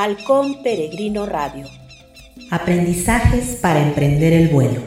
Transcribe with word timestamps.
Halcón 0.00 0.62
Peregrino 0.62 1.26
Radio. 1.26 1.66
Aprendizajes 2.52 3.56
para 3.56 3.82
emprender 3.82 4.32
el 4.32 4.46
vuelo. 4.46 4.80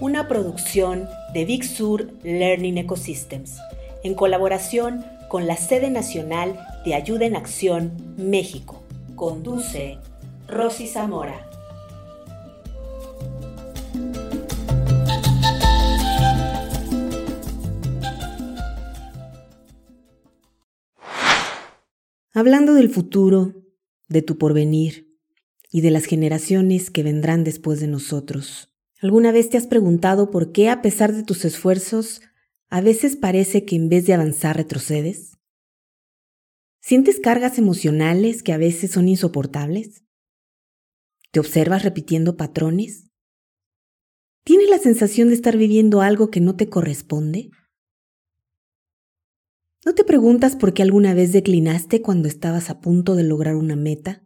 Una 0.00 0.26
producción 0.26 1.06
de 1.34 1.44
Big 1.44 1.64
Sur 1.64 2.10
Learning 2.22 2.78
Ecosystems 2.78 3.58
en 4.04 4.14
colaboración 4.14 5.04
con 5.28 5.46
la 5.46 5.56
sede 5.56 5.90
nacional 5.90 6.58
de 6.86 6.94
Ayuda 6.94 7.26
en 7.26 7.36
Acción 7.36 7.92
México. 8.16 8.82
Conduce 9.16 9.98
Rosy 10.46 10.86
Zamora. 10.86 11.47
Hablando 22.38 22.74
del 22.74 22.88
futuro, 22.88 23.52
de 24.08 24.22
tu 24.22 24.38
porvenir 24.38 25.12
y 25.72 25.80
de 25.80 25.90
las 25.90 26.04
generaciones 26.04 26.88
que 26.88 27.02
vendrán 27.02 27.42
después 27.42 27.80
de 27.80 27.88
nosotros, 27.88 28.72
¿alguna 29.02 29.32
vez 29.32 29.48
te 29.48 29.56
has 29.56 29.66
preguntado 29.66 30.30
por 30.30 30.52
qué 30.52 30.70
a 30.70 30.80
pesar 30.80 31.12
de 31.12 31.24
tus 31.24 31.44
esfuerzos, 31.44 32.20
a 32.68 32.80
veces 32.80 33.16
parece 33.16 33.64
que 33.64 33.74
en 33.74 33.88
vez 33.88 34.06
de 34.06 34.14
avanzar 34.14 34.56
retrocedes? 34.56 35.36
¿Sientes 36.80 37.18
cargas 37.18 37.58
emocionales 37.58 38.44
que 38.44 38.52
a 38.52 38.56
veces 38.56 38.92
son 38.92 39.08
insoportables? 39.08 40.04
¿Te 41.32 41.40
observas 41.40 41.82
repitiendo 41.82 42.36
patrones? 42.36 43.10
¿Tienes 44.44 44.70
la 44.70 44.78
sensación 44.78 45.26
de 45.26 45.34
estar 45.34 45.56
viviendo 45.56 46.02
algo 46.02 46.30
que 46.30 46.40
no 46.40 46.54
te 46.54 46.68
corresponde? 46.68 47.50
¿No 49.86 49.94
te 49.94 50.02
preguntas 50.02 50.56
por 50.56 50.74
qué 50.74 50.82
alguna 50.82 51.14
vez 51.14 51.32
declinaste 51.32 52.02
cuando 52.02 52.26
estabas 52.26 52.68
a 52.68 52.80
punto 52.80 53.14
de 53.14 53.22
lograr 53.22 53.54
una 53.54 53.76
meta? 53.76 54.22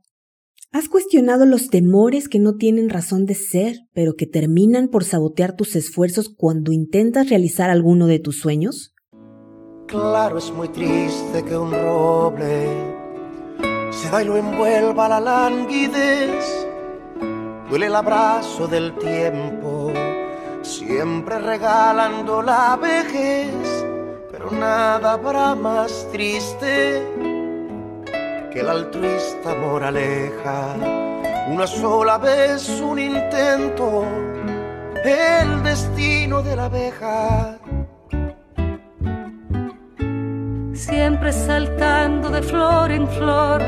¿Has 0.72 0.88
cuestionado 0.88 1.44
los 1.44 1.68
temores 1.68 2.30
que 2.30 2.38
no 2.38 2.54
tienen 2.54 2.88
razón 2.88 3.26
de 3.26 3.34
ser, 3.34 3.76
pero 3.92 4.14
que 4.14 4.26
terminan 4.26 4.88
por 4.88 5.04
sabotear 5.04 5.54
tus 5.54 5.76
esfuerzos 5.76 6.30
cuando 6.34 6.72
intentas 6.72 7.28
realizar 7.28 7.68
alguno 7.68 8.06
de 8.06 8.18
tus 8.18 8.40
sueños? 8.40 8.94
Claro, 9.86 10.38
es 10.38 10.50
muy 10.50 10.68
triste 10.68 11.44
que 11.46 11.54
un 11.54 11.70
roble 11.70 12.68
se 13.90 14.08
da 14.08 14.22
y 14.22 14.26
lo 14.26 14.38
envuelva 14.38 15.06
la 15.06 15.20
languidez. 15.20 16.66
Duele 17.68 17.86
el 17.86 17.94
abrazo 17.94 18.66
del 18.68 18.96
tiempo, 18.96 19.92
siempre 20.62 21.38
regalando 21.38 22.40
la 22.40 22.78
vejez 22.80 23.91
pero 24.42 24.58
nada 24.58 25.12
habrá 25.12 25.54
más 25.54 26.08
triste 26.10 27.02
que 28.50 28.60
el 28.60 28.68
altruista 28.68 29.54
moraleja. 29.54 30.74
Una 31.48 31.66
sola 31.66 32.18
vez 32.18 32.68
un 32.80 32.98
intento, 32.98 34.04
el 35.04 35.62
destino 35.62 36.42
de 36.42 36.56
la 36.56 36.64
abeja. 36.64 37.58
Siempre 40.72 41.32
saltando 41.32 42.28
de 42.30 42.42
flor 42.42 42.90
en 42.90 43.08
flor, 43.08 43.62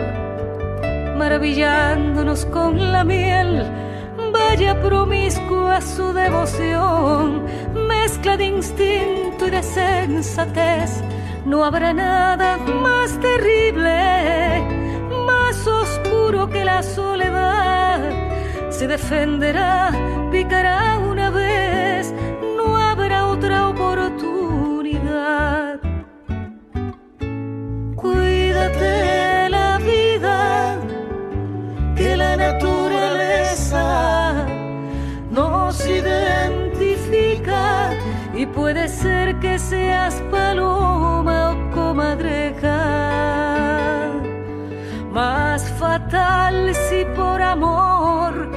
maravillándonos 1.16 2.46
con 2.46 2.92
la 2.92 3.04
miel 3.04 3.64
vaya 4.54 4.80
promiscua 4.80 5.80
su 5.80 6.12
devoción, 6.12 7.42
mezcla 7.88 8.36
de 8.36 8.44
instinto 8.44 9.48
y 9.48 9.50
de 9.50 9.62
sensatez. 9.64 11.02
No 11.44 11.64
habrá 11.64 11.92
nada 11.92 12.56
más 12.58 13.18
terrible, 13.18 14.62
más 15.26 15.66
oscuro 15.66 16.48
que 16.48 16.64
la 16.64 16.84
soledad. 16.84 18.00
Se 18.70 18.86
defenderá, 18.86 19.90
picará 20.30 20.98
una 20.98 21.30
vez, 21.30 21.73
puede 38.54 38.88
ser 38.88 39.38
que 39.40 39.58
seas 39.58 40.14
paloma 40.30 41.52
o 41.52 41.70
comadreja. 41.74 42.80
Más 45.12 45.62
fatal 45.72 46.74
si 46.74 47.04
por 47.16 47.42
amor 47.42 48.50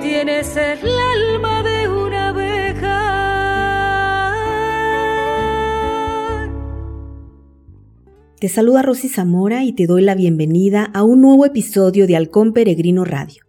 tienes 0.00 0.56
el 0.56 0.78
alma 1.16 1.62
de 1.62 1.88
una 1.88 2.28
abeja. 2.28 3.04
Te 8.40 8.48
saluda 8.48 8.82
Rosy 8.82 9.08
Zamora 9.08 9.64
y 9.64 9.72
te 9.72 9.86
doy 9.86 10.02
la 10.02 10.14
bienvenida 10.14 10.84
a 10.94 11.02
un 11.02 11.20
nuevo 11.20 11.44
episodio 11.44 12.06
de 12.06 12.16
Halcón 12.16 12.52
Peregrino 12.52 13.04
Radio 13.04 13.42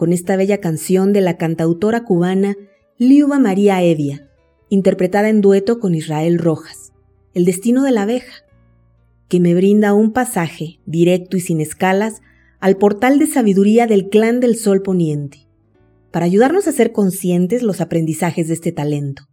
con 0.00 0.14
esta 0.14 0.36
bella 0.36 0.62
canción 0.62 1.12
de 1.12 1.20
la 1.20 1.36
cantautora 1.36 2.04
cubana 2.04 2.56
Liuba 2.96 3.38
María 3.38 3.82
Evia, 3.82 4.29
interpretada 4.70 5.28
en 5.28 5.40
dueto 5.40 5.80
con 5.80 5.94
Israel 5.94 6.38
Rojas, 6.38 6.92
El 7.34 7.44
destino 7.44 7.82
de 7.82 7.90
la 7.90 8.02
abeja, 8.02 8.44
que 9.28 9.40
me 9.40 9.54
brinda 9.54 9.92
un 9.94 10.12
pasaje 10.12 10.80
directo 10.86 11.36
y 11.36 11.40
sin 11.40 11.60
escalas 11.60 12.22
al 12.60 12.76
portal 12.76 13.18
de 13.18 13.26
sabiduría 13.26 13.86
del 13.86 14.08
clan 14.08 14.40
del 14.40 14.56
Sol 14.56 14.82
Poniente, 14.82 15.48
para 16.12 16.26
ayudarnos 16.26 16.68
a 16.68 16.72
ser 16.72 16.92
conscientes 16.92 17.62
los 17.62 17.80
aprendizajes 17.80 18.48
de 18.48 18.54
este 18.54 18.70
talento. 18.72 19.24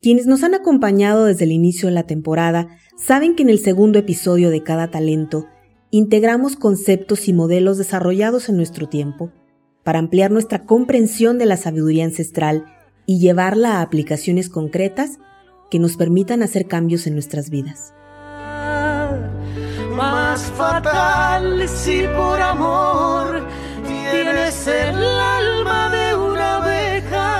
Quienes 0.00 0.26
nos 0.26 0.42
han 0.42 0.54
acompañado 0.54 1.26
desde 1.26 1.44
el 1.44 1.52
inicio 1.52 1.88
de 1.88 1.94
la 1.94 2.06
temporada 2.06 2.68
saben 2.96 3.36
que 3.36 3.42
en 3.42 3.50
el 3.50 3.58
segundo 3.58 3.98
episodio 3.98 4.50
de 4.50 4.62
cada 4.62 4.90
talento 4.90 5.46
integramos 5.90 6.56
conceptos 6.56 7.28
y 7.28 7.32
modelos 7.32 7.78
desarrollados 7.78 8.48
en 8.48 8.56
nuestro 8.56 8.88
tiempo 8.88 9.30
para 9.82 9.98
ampliar 9.98 10.30
nuestra 10.30 10.64
comprensión 10.64 11.38
de 11.38 11.46
la 11.46 11.56
sabiduría 11.56 12.04
ancestral 12.04 12.64
y 13.06 13.18
llevarla 13.18 13.78
a 13.78 13.82
aplicaciones 13.82 14.48
concretas 14.48 15.18
que 15.70 15.78
nos 15.78 15.96
permitan 15.96 16.42
hacer 16.42 16.66
cambios 16.66 17.06
en 17.06 17.14
nuestras 17.14 17.50
vidas. 17.50 17.94
Más 19.96 20.42
fatal 20.52 21.68
si 21.68 22.02
por 22.16 22.40
amor 22.40 23.46
tienes 23.86 24.66
el 24.66 24.96
alma 24.96 25.90
de 25.90 26.14
una 26.16 26.56
abeja. 26.56 27.30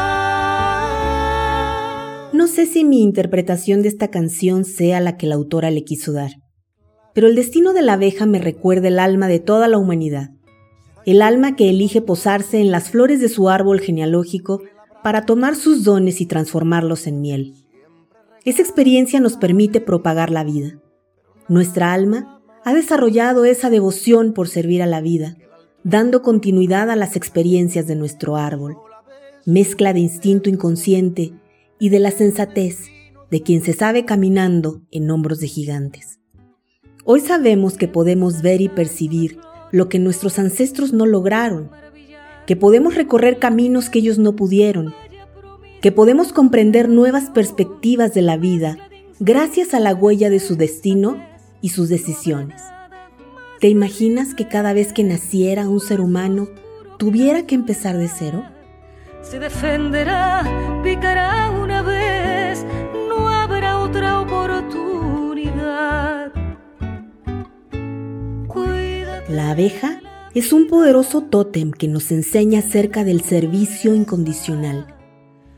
No 2.32 2.46
sé 2.46 2.66
si 2.66 2.84
mi 2.84 3.02
interpretación 3.02 3.82
de 3.82 3.88
esta 3.88 4.08
canción 4.08 4.64
sea 4.64 5.00
la 5.00 5.16
que 5.16 5.26
la 5.26 5.34
autora 5.34 5.70
le 5.70 5.84
quiso 5.84 6.12
dar, 6.12 6.30
pero 7.12 7.26
el 7.26 7.34
destino 7.34 7.72
de 7.72 7.82
la 7.82 7.94
abeja 7.94 8.26
me 8.26 8.38
recuerda 8.38 8.88
el 8.88 8.98
alma 8.98 9.28
de 9.28 9.40
toda 9.40 9.68
la 9.68 9.78
humanidad 9.78 10.30
el 11.06 11.20
alma 11.20 11.54
que 11.54 11.68
elige 11.68 12.00
posarse 12.00 12.60
en 12.60 12.70
las 12.70 12.90
flores 12.90 13.20
de 13.20 13.28
su 13.28 13.48
árbol 13.48 13.80
genealógico 13.80 14.62
para 15.04 15.26
tomar 15.26 15.54
sus 15.54 15.84
dones 15.84 16.22
y 16.22 16.24
transformarlos 16.24 17.06
en 17.06 17.20
miel. 17.20 17.52
Esa 18.46 18.62
experiencia 18.62 19.20
nos 19.20 19.36
permite 19.36 19.82
propagar 19.82 20.30
la 20.30 20.44
vida. 20.44 20.80
Nuestra 21.46 21.92
alma 21.92 22.40
ha 22.64 22.72
desarrollado 22.72 23.44
esa 23.44 23.68
devoción 23.68 24.32
por 24.32 24.48
servir 24.48 24.82
a 24.82 24.86
la 24.86 25.02
vida, 25.02 25.36
dando 25.82 26.22
continuidad 26.22 26.88
a 26.88 26.96
las 26.96 27.16
experiencias 27.16 27.86
de 27.86 27.96
nuestro 27.96 28.36
árbol, 28.36 28.78
mezcla 29.44 29.92
de 29.92 30.00
instinto 30.00 30.48
inconsciente 30.48 31.34
y 31.78 31.90
de 31.90 31.98
la 31.98 32.10
sensatez 32.10 32.86
de 33.30 33.42
quien 33.42 33.62
se 33.62 33.74
sabe 33.74 34.06
caminando 34.06 34.80
en 34.90 35.10
hombros 35.10 35.38
de 35.38 35.48
gigantes. 35.48 36.18
Hoy 37.04 37.20
sabemos 37.20 37.76
que 37.76 37.88
podemos 37.88 38.40
ver 38.40 38.62
y 38.62 38.70
percibir 38.70 39.38
lo 39.70 39.90
que 39.90 39.98
nuestros 39.98 40.38
ancestros 40.38 40.94
no 40.94 41.04
lograron, 41.04 41.70
que 42.46 42.56
podemos 42.56 42.94
recorrer 42.94 43.38
caminos 43.38 43.90
que 43.90 43.98
ellos 44.00 44.18
no 44.18 44.36
pudieron, 44.36 44.94
que 45.80 45.92
podemos 45.92 46.32
comprender 46.32 46.88
nuevas 46.88 47.30
perspectivas 47.30 48.14
de 48.14 48.22
la 48.22 48.36
vida 48.36 48.78
gracias 49.20 49.74
a 49.74 49.80
la 49.80 49.94
huella 49.94 50.30
de 50.30 50.40
su 50.40 50.56
destino 50.56 51.22
y 51.60 51.70
sus 51.70 51.88
decisiones. 51.88 52.62
¿Te 53.60 53.68
imaginas 53.68 54.34
que 54.34 54.48
cada 54.48 54.72
vez 54.72 54.92
que 54.92 55.04
naciera 55.04 55.68
un 55.68 55.80
ser 55.80 56.00
humano 56.00 56.48
tuviera 56.98 57.46
que 57.46 57.54
empezar 57.54 57.96
de 57.96 58.08
cero? 58.08 58.44
Se 59.22 59.38
defenderá, 59.38 60.80
picará 60.82 61.50
una 61.50 61.82
vez, 61.82 62.64
no 63.08 63.28
habrá 63.28 63.78
otra 63.78 64.20
oportunidad. 64.20 64.84
La 69.28 69.50
abeja 69.50 70.00
es 70.34 70.52
un 70.52 70.66
poderoso 70.66 71.20
tótem 71.20 71.70
que 71.70 71.86
nos 71.86 72.10
enseña 72.10 72.58
acerca 72.58 73.04
del 73.04 73.20
servicio 73.20 73.94
incondicional, 73.94 74.88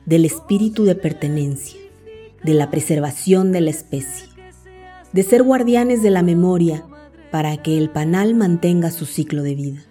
del 0.05 0.26
espíritu 0.26 0.84
de 0.84 0.94
pertenencia, 0.94 1.81
de 2.44 2.52
la 2.52 2.70
preservación 2.70 3.52
de 3.52 3.62
la 3.62 3.70
especie, 3.70 4.28
de 5.14 5.23
ser 5.23 5.43
guardianes 5.43 6.02
de 6.02 6.11
la 6.11 6.23
memoria 6.23 6.84
para 7.31 7.56
que 7.62 7.78
el 7.78 7.88
panal 7.88 8.34
mantenga 8.34 8.90
su 8.90 9.06
ciclo 9.06 9.43
de 9.43 9.55
vida. 9.55 9.82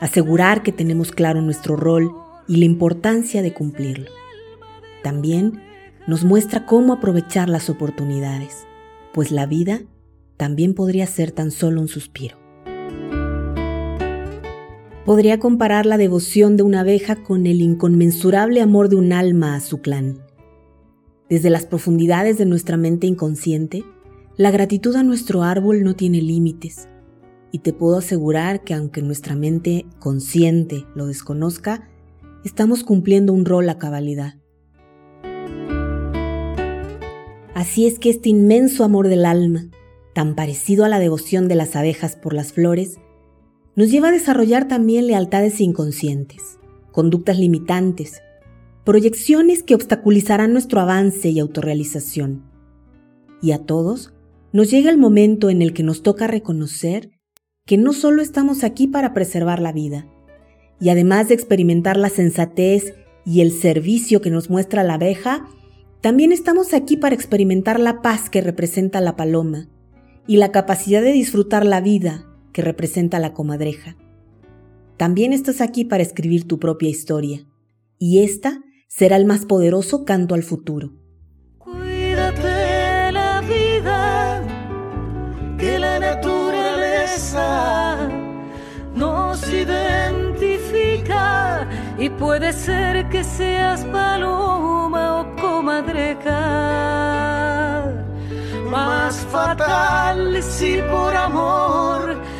Asegurar 0.00 0.64
que 0.64 0.72
tenemos 0.72 1.12
claro 1.12 1.40
nuestro 1.40 1.76
rol 1.76 2.10
y 2.48 2.56
la 2.56 2.64
importancia 2.64 3.42
de 3.42 3.54
cumplirlo. 3.54 4.10
También 5.04 5.62
nos 6.08 6.24
muestra 6.24 6.66
cómo 6.66 6.94
aprovechar 6.94 7.48
las 7.48 7.70
oportunidades, 7.70 8.66
pues 9.12 9.30
la 9.30 9.46
vida 9.46 9.82
también 10.36 10.74
podría 10.74 11.06
ser 11.06 11.30
tan 11.30 11.52
solo 11.52 11.80
un 11.80 11.86
suspiro. 11.86 12.43
Podría 15.04 15.38
comparar 15.38 15.84
la 15.84 15.98
devoción 15.98 16.56
de 16.56 16.62
una 16.62 16.80
abeja 16.80 17.16
con 17.16 17.46
el 17.46 17.60
inconmensurable 17.60 18.62
amor 18.62 18.88
de 18.88 18.96
un 18.96 19.12
alma 19.12 19.54
a 19.54 19.60
su 19.60 19.82
clan. 19.82 20.22
Desde 21.28 21.50
las 21.50 21.66
profundidades 21.66 22.38
de 22.38 22.46
nuestra 22.46 22.78
mente 22.78 23.06
inconsciente, 23.06 23.84
la 24.38 24.50
gratitud 24.50 24.96
a 24.96 25.02
nuestro 25.02 25.42
árbol 25.42 25.84
no 25.84 25.94
tiene 25.94 26.22
límites, 26.22 26.88
y 27.52 27.58
te 27.58 27.74
puedo 27.74 27.98
asegurar 27.98 28.64
que 28.64 28.72
aunque 28.72 29.02
nuestra 29.02 29.36
mente 29.36 29.84
consciente 29.98 30.86
lo 30.94 31.06
desconozca, 31.06 31.90
estamos 32.42 32.82
cumpliendo 32.82 33.34
un 33.34 33.44
rol 33.44 33.68
a 33.68 33.76
cabalidad. 33.76 34.36
Así 37.54 37.86
es 37.86 37.98
que 37.98 38.08
este 38.08 38.30
inmenso 38.30 38.84
amor 38.84 39.08
del 39.08 39.26
alma, 39.26 39.66
tan 40.14 40.34
parecido 40.34 40.86
a 40.86 40.88
la 40.88 40.98
devoción 40.98 41.46
de 41.46 41.56
las 41.56 41.76
abejas 41.76 42.16
por 42.16 42.32
las 42.32 42.54
flores, 42.54 42.96
nos 43.76 43.90
lleva 43.90 44.08
a 44.08 44.12
desarrollar 44.12 44.68
también 44.68 45.06
lealtades 45.06 45.60
inconscientes, 45.60 46.58
conductas 46.92 47.38
limitantes, 47.38 48.22
proyecciones 48.84 49.62
que 49.62 49.74
obstaculizarán 49.74 50.52
nuestro 50.52 50.80
avance 50.80 51.28
y 51.30 51.40
autorrealización. 51.40 52.44
Y 53.42 53.52
a 53.52 53.58
todos 53.58 54.14
nos 54.52 54.70
llega 54.70 54.90
el 54.90 54.98
momento 54.98 55.50
en 55.50 55.62
el 55.62 55.72
que 55.72 55.82
nos 55.82 56.02
toca 56.02 56.26
reconocer 56.26 57.10
que 57.66 57.76
no 57.76 57.92
solo 57.92 58.22
estamos 58.22 58.62
aquí 58.62 58.86
para 58.86 59.14
preservar 59.14 59.60
la 59.60 59.72
vida, 59.72 60.06
y 60.80 60.90
además 60.90 61.28
de 61.28 61.34
experimentar 61.34 61.96
la 61.96 62.10
sensatez 62.10 62.94
y 63.24 63.40
el 63.40 63.52
servicio 63.52 64.20
que 64.20 64.30
nos 64.30 64.50
muestra 64.50 64.84
la 64.84 64.94
abeja, 64.94 65.48
también 66.00 66.30
estamos 66.30 66.74
aquí 66.74 66.96
para 66.96 67.14
experimentar 67.14 67.80
la 67.80 68.02
paz 68.02 68.28
que 68.28 68.42
representa 68.42 69.00
la 69.00 69.16
paloma 69.16 69.68
y 70.26 70.36
la 70.36 70.52
capacidad 70.52 71.00
de 71.00 71.12
disfrutar 71.12 71.64
la 71.64 71.80
vida 71.80 72.26
que 72.54 72.62
representa 72.62 73.18
la 73.18 73.34
comadreja. 73.34 73.98
También 74.96 75.34
estás 75.34 75.60
aquí 75.60 75.84
para 75.84 76.04
escribir 76.04 76.48
tu 76.48 76.60
propia 76.60 76.88
historia, 76.88 77.44
y 77.98 78.20
esta 78.20 78.62
será 78.88 79.16
el 79.16 79.26
más 79.26 79.44
poderoso 79.44 80.04
canto 80.04 80.36
al 80.36 80.44
futuro. 80.44 80.92
Cuídate 81.58 83.10
la 83.10 83.40
vida, 83.40 84.44
que 85.58 85.80
la 85.80 85.98
naturaleza 85.98 86.38
nos 88.94 89.52
identifica 89.52 91.68
y 91.98 92.08
puede 92.08 92.52
ser 92.52 93.08
que 93.08 93.24
seas 93.24 93.84
paloma 93.86 95.22
o 95.22 95.34
comadreja. 95.36 96.30
Más 98.70 99.16
fatal 99.26 100.40
si 100.40 100.80
por 100.90 101.16
amor 101.16 102.33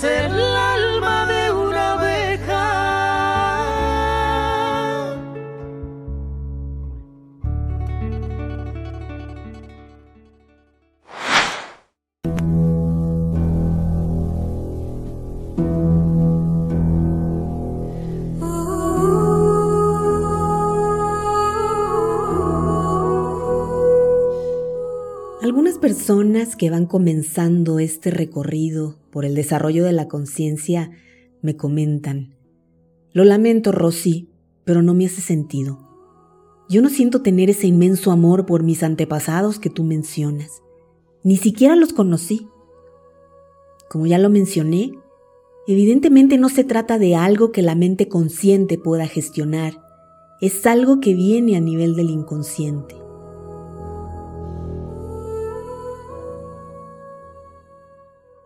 tienes 0.00 0.04
el 0.04 0.40
alma 0.56 1.26
de 1.26 1.52
una 1.52 1.92
abeja. 1.92 2.72
Algunas 25.42 25.78
personas 25.78 26.56
que 26.56 26.70
van 26.70 26.86
comenzando 26.86 27.78
este 27.78 28.10
recorrido 28.10 28.96
por 29.16 29.24
el 29.24 29.34
desarrollo 29.34 29.82
de 29.82 29.92
la 29.94 30.08
conciencia 30.08 30.90
me 31.40 31.56
comentan, 31.56 32.36
lo 33.14 33.24
lamento 33.24 33.72
Rosy, 33.72 34.28
pero 34.62 34.82
no 34.82 34.92
me 34.92 35.06
hace 35.06 35.22
sentido. 35.22 35.78
Yo 36.68 36.82
no 36.82 36.90
siento 36.90 37.22
tener 37.22 37.48
ese 37.48 37.66
inmenso 37.66 38.10
amor 38.10 38.44
por 38.44 38.62
mis 38.62 38.82
antepasados 38.82 39.58
que 39.58 39.70
tú 39.70 39.84
mencionas. 39.84 40.62
Ni 41.22 41.38
siquiera 41.38 41.76
los 41.76 41.94
conocí. 41.94 42.46
Como 43.88 44.06
ya 44.06 44.18
lo 44.18 44.28
mencioné, 44.28 44.92
evidentemente 45.66 46.36
no 46.36 46.50
se 46.50 46.64
trata 46.64 46.98
de 46.98 47.16
algo 47.16 47.52
que 47.52 47.62
la 47.62 47.74
mente 47.74 48.08
consciente 48.08 48.76
pueda 48.76 49.06
gestionar, 49.06 49.80
es 50.42 50.66
algo 50.66 51.00
que 51.00 51.14
viene 51.14 51.56
a 51.56 51.60
nivel 51.62 51.96
del 51.96 52.10
inconsciente. 52.10 53.05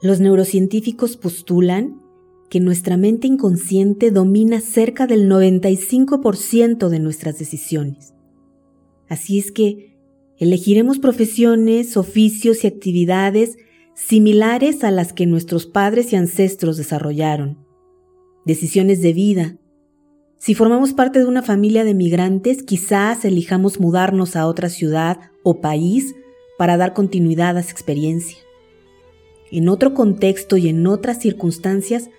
Los 0.02 0.20
neurocientíficos 0.20 1.16
postulan 1.16 2.00
que 2.48 2.60
nuestra 2.60 2.96
mente 2.96 3.26
inconsciente 3.26 4.10
domina 4.10 4.60
cerca 4.60 5.06
del 5.06 5.30
95% 5.30 6.88
de 6.88 6.98
nuestras 6.98 7.38
decisiones. 7.38 8.14
Así 9.08 9.38
es 9.38 9.52
que 9.52 9.96
elegiremos 10.38 10.98
profesiones, 10.98 11.96
oficios 11.96 12.64
y 12.64 12.66
actividades 12.66 13.56
similares 13.94 14.84
a 14.84 14.90
las 14.90 15.12
que 15.12 15.26
nuestros 15.26 15.66
padres 15.66 16.12
y 16.12 16.16
ancestros 16.16 16.78
desarrollaron. 16.78 17.58
Decisiones 18.46 19.02
de 19.02 19.12
vida. 19.12 19.58
Si 20.38 20.54
formamos 20.54 20.94
parte 20.94 21.18
de 21.18 21.26
una 21.26 21.42
familia 21.42 21.84
de 21.84 21.92
migrantes, 21.92 22.62
quizás 22.62 23.24
elijamos 23.26 23.78
mudarnos 23.78 24.34
a 24.34 24.46
otra 24.46 24.70
ciudad 24.70 25.18
o 25.42 25.60
país 25.60 26.14
para 26.56 26.78
dar 26.78 26.94
continuidad 26.94 27.58
a 27.58 27.60
esa 27.60 27.72
experiencia. 27.72 28.38
En 29.52 29.68
otro 29.68 29.94
contexto 29.94 30.56
y 30.56 30.68
en 30.68 30.86
otras 30.86 31.18
circunstancias, 31.18 32.10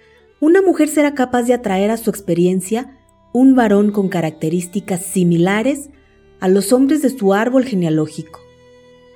una 0.41 0.61
mujer 0.61 0.89
será 0.89 1.13
capaz 1.13 1.43
de 1.43 1.53
atraer 1.53 1.89
a 1.89 1.97
su 1.97 2.09
experiencia 2.09 2.97
un 3.31 3.55
varón 3.55 3.91
con 3.91 4.09
características 4.09 5.05
similares 5.05 5.89
a 6.41 6.49
los 6.49 6.73
hombres 6.73 7.01
de 7.01 7.09
su 7.09 7.33
árbol 7.33 7.63
genealógico, 7.63 8.41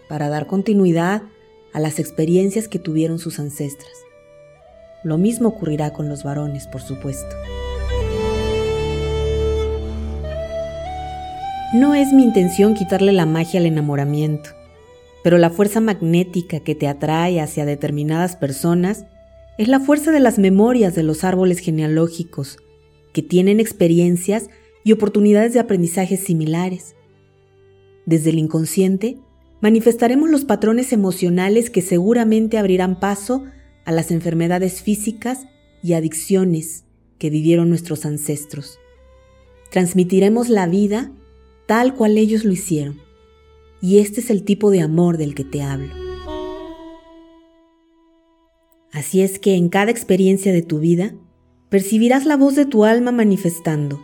para 0.08 0.30
dar 0.30 0.48
continuidad 0.48 1.24
a 1.74 1.80
las 1.82 2.00
experiencias 2.00 2.70
que 2.70 2.80
tuvieron 2.80 3.20
sus 3.20 3.40
ancestras. 3.40 3.92
Lo 5.04 5.18
mismo 5.18 5.50
ocurrirá 5.50 5.92
con 5.92 6.08
los 6.08 6.24
varones, 6.24 6.68
por 6.68 6.82
supuesto. 6.82 7.36
No 11.74 11.94
es 11.96 12.14
mi 12.14 12.24
intención 12.24 12.76
quitarle 12.76 13.12
la 13.12 13.26
magia 13.26 13.60
al 13.60 13.66
enamoramiento 13.66 14.55
pero 15.26 15.40
la 15.40 15.50
fuerza 15.50 15.82
magnética 15.82 16.60
que 16.60 16.76
te 16.76 16.88
atrae 16.88 17.42
hacia 17.42 17.66
determinadas 17.66 18.36
personas 18.36 19.08
es 19.58 19.68
la 19.68 19.80
fuerza 19.80 20.12
de 20.12 20.20
las 20.20 20.38
memorias 20.38 20.94
de 20.94 21.02
los 21.02 21.24
árboles 21.24 21.58
genealógicos, 21.58 22.60
que 23.12 23.24
tienen 23.24 23.60
experiencias 23.60 24.52
y 24.84 24.92
oportunidades 24.92 25.52
de 25.54 25.60
aprendizaje 25.60 26.16
similares. 26.16 26.96
Desde 28.06 28.30
el 28.30 28.38
inconsciente, 28.38 29.18
manifestaremos 29.62 30.30
los 30.30 30.46
patrones 30.46 30.94
emocionales 30.94 31.72
que 31.72 31.82
seguramente 31.82 32.60
abrirán 32.60 33.00
paso 33.00 33.46
a 33.84 33.92
las 33.92 34.12
enfermedades 34.12 34.84
físicas 34.84 35.48
y 35.82 35.94
adicciones 35.94 36.84
que 37.18 37.32
vivieron 37.32 37.70
nuestros 37.70 38.06
ancestros. 38.06 38.78
Transmitiremos 39.72 40.50
la 40.50 40.68
vida 40.68 41.12
tal 41.66 41.96
cual 41.96 42.16
ellos 42.20 42.46
lo 42.46 42.52
hicieron 42.52 43.05
y 43.86 44.00
este 44.00 44.20
es 44.20 44.32
el 44.32 44.44
tipo 44.44 44.72
de 44.72 44.82
amor 44.82 45.18
del 45.18 45.36
que 45.36 45.44
te 45.44 45.62
hablo. 45.62 45.94
Así 48.92 49.22
es 49.22 49.38
que 49.38 49.54
en 49.54 49.70
cada 49.70 49.92
experiencia 49.92 50.52
de 50.52 50.64
tu 50.64 50.80
vida, 50.80 51.14
percibirás 51.70 52.26
la 52.26 52.36
voz 52.36 52.56
de 52.56 52.66
tu 52.66 52.84
alma 52.84 53.12
manifestando, 53.12 54.02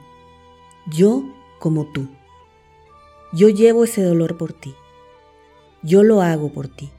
yo 0.96 1.24
como 1.60 1.92
tú. 1.92 2.10
Yo 3.34 3.50
llevo 3.50 3.86
ese 3.86 4.04
dolor 4.04 4.38
por 4.38 4.54
ti. 4.54 4.76
Yo 5.82 6.04
lo 6.04 6.22
hago 6.22 6.54
por 6.54 6.68
ti. 6.68 6.92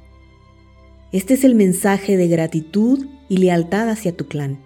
Este 1.13 1.35
es 1.35 1.45
el 1.45 1.55
mensaje 1.55 2.17
de 2.17 2.27
gratitud 2.27 3.07
y 3.29 3.37
lealtad 3.37 3.91
hacia 3.91 4.17
tu 4.17 4.27
clan, 4.27 4.59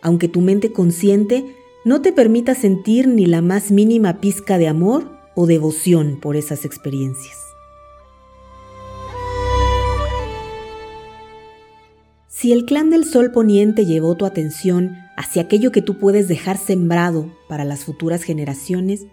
aunque 0.00 0.28
tu 0.28 0.40
mente 0.40 0.72
consciente 0.72 1.44
no 1.84 2.00
te 2.00 2.10
permita 2.10 2.54
sentir 2.54 3.06
ni 3.06 3.26
la 3.26 3.42
más 3.42 3.70
mínima 3.70 4.22
pizca 4.22 4.56
de 4.56 4.66
amor 4.68 5.13
o 5.34 5.46
devoción 5.46 6.18
por 6.20 6.36
esas 6.36 6.64
experiencias. 6.64 7.36
Si 12.44 12.52
el 12.52 12.66
clan 12.66 12.90
del 12.90 13.04
Sol 13.04 13.30
Poniente 13.30 13.86
llevó 13.86 14.16
tu 14.16 14.26
atención 14.26 14.96
hacia 15.16 15.42
aquello 15.42 15.72
que 15.72 15.82
tú 15.82 15.98
puedes 15.98 16.28
dejar 16.28 16.58
sembrado 16.58 17.32
para 17.48 17.64
las 17.64 17.84
futuras 17.84 18.22
generaciones, 18.22 19.06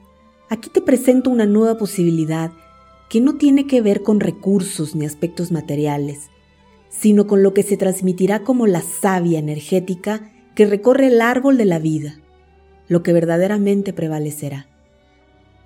aquí 0.49 0.69
te 0.69 0.81
presento 0.81 1.29
una 1.29 1.45
nueva 1.45 1.77
posibilidad 1.77 2.51
que 3.09 3.21
no 3.21 3.35
tiene 3.35 3.67
que 3.67 3.81
ver 3.81 4.03
con 4.03 4.19
recursos 4.19 4.95
ni 4.95 5.05
aspectos 5.05 5.51
materiales, 5.51 6.29
sino 6.89 7.27
con 7.27 7.43
lo 7.43 7.53
que 7.53 7.63
se 7.63 7.77
transmitirá 7.77 8.43
como 8.43 8.67
la 8.67 8.81
savia 8.81 9.39
energética 9.39 10.31
que 10.55 10.65
recorre 10.65 11.07
el 11.07 11.21
árbol 11.21 11.57
de 11.57 11.65
la 11.65 11.79
vida, 11.79 12.19
lo 12.87 13.03
que 13.03 13.13
verdaderamente 13.13 13.93
prevalecerá. 13.93 14.70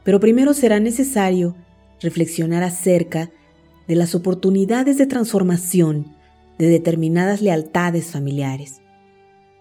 Pero 0.06 0.20
primero 0.20 0.54
será 0.54 0.80
necesario 0.80 1.56
reflexionar 2.00 2.64
acerca 2.64 3.32
de 3.88 3.96
las 3.96 4.16
oportunidades 4.16 4.98
de 4.98 5.08
transformación 5.08 6.16
de 6.60 6.68
determinadas 6.68 7.42
lealtades 7.42 8.12
familiares. 8.12 8.82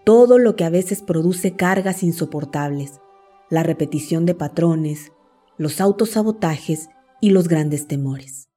Todo 0.05 0.37
lo 0.37 0.55
que 0.55 0.63
a 0.63 0.69
veces 0.69 1.01
produce 1.01 1.55
cargas 1.55 2.03
insoportables, 2.03 3.01
la 3.49 3.63
repetición 3.63 4.25
de 4.25 4.35
patrones, 4.35 5.11
los 5.57 5.81
autosabotajes 5.81 6.89
y 7.21 7.31
los 7.31 7.47
grandes 7.47 7.87
temores. 7.87 8.47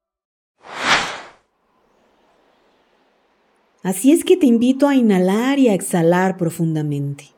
Así 3.81 4.11
es 4.11 4.23
que 4.23 4.37
te 4.37 4.45
invito 4.45 4.87
a 4.87 4.95
inhalar 4.95 5.57
y 5.57 5.69
a 5.69 5.73
exhalar 5.73 6.37
profundamente, 6.37 7.29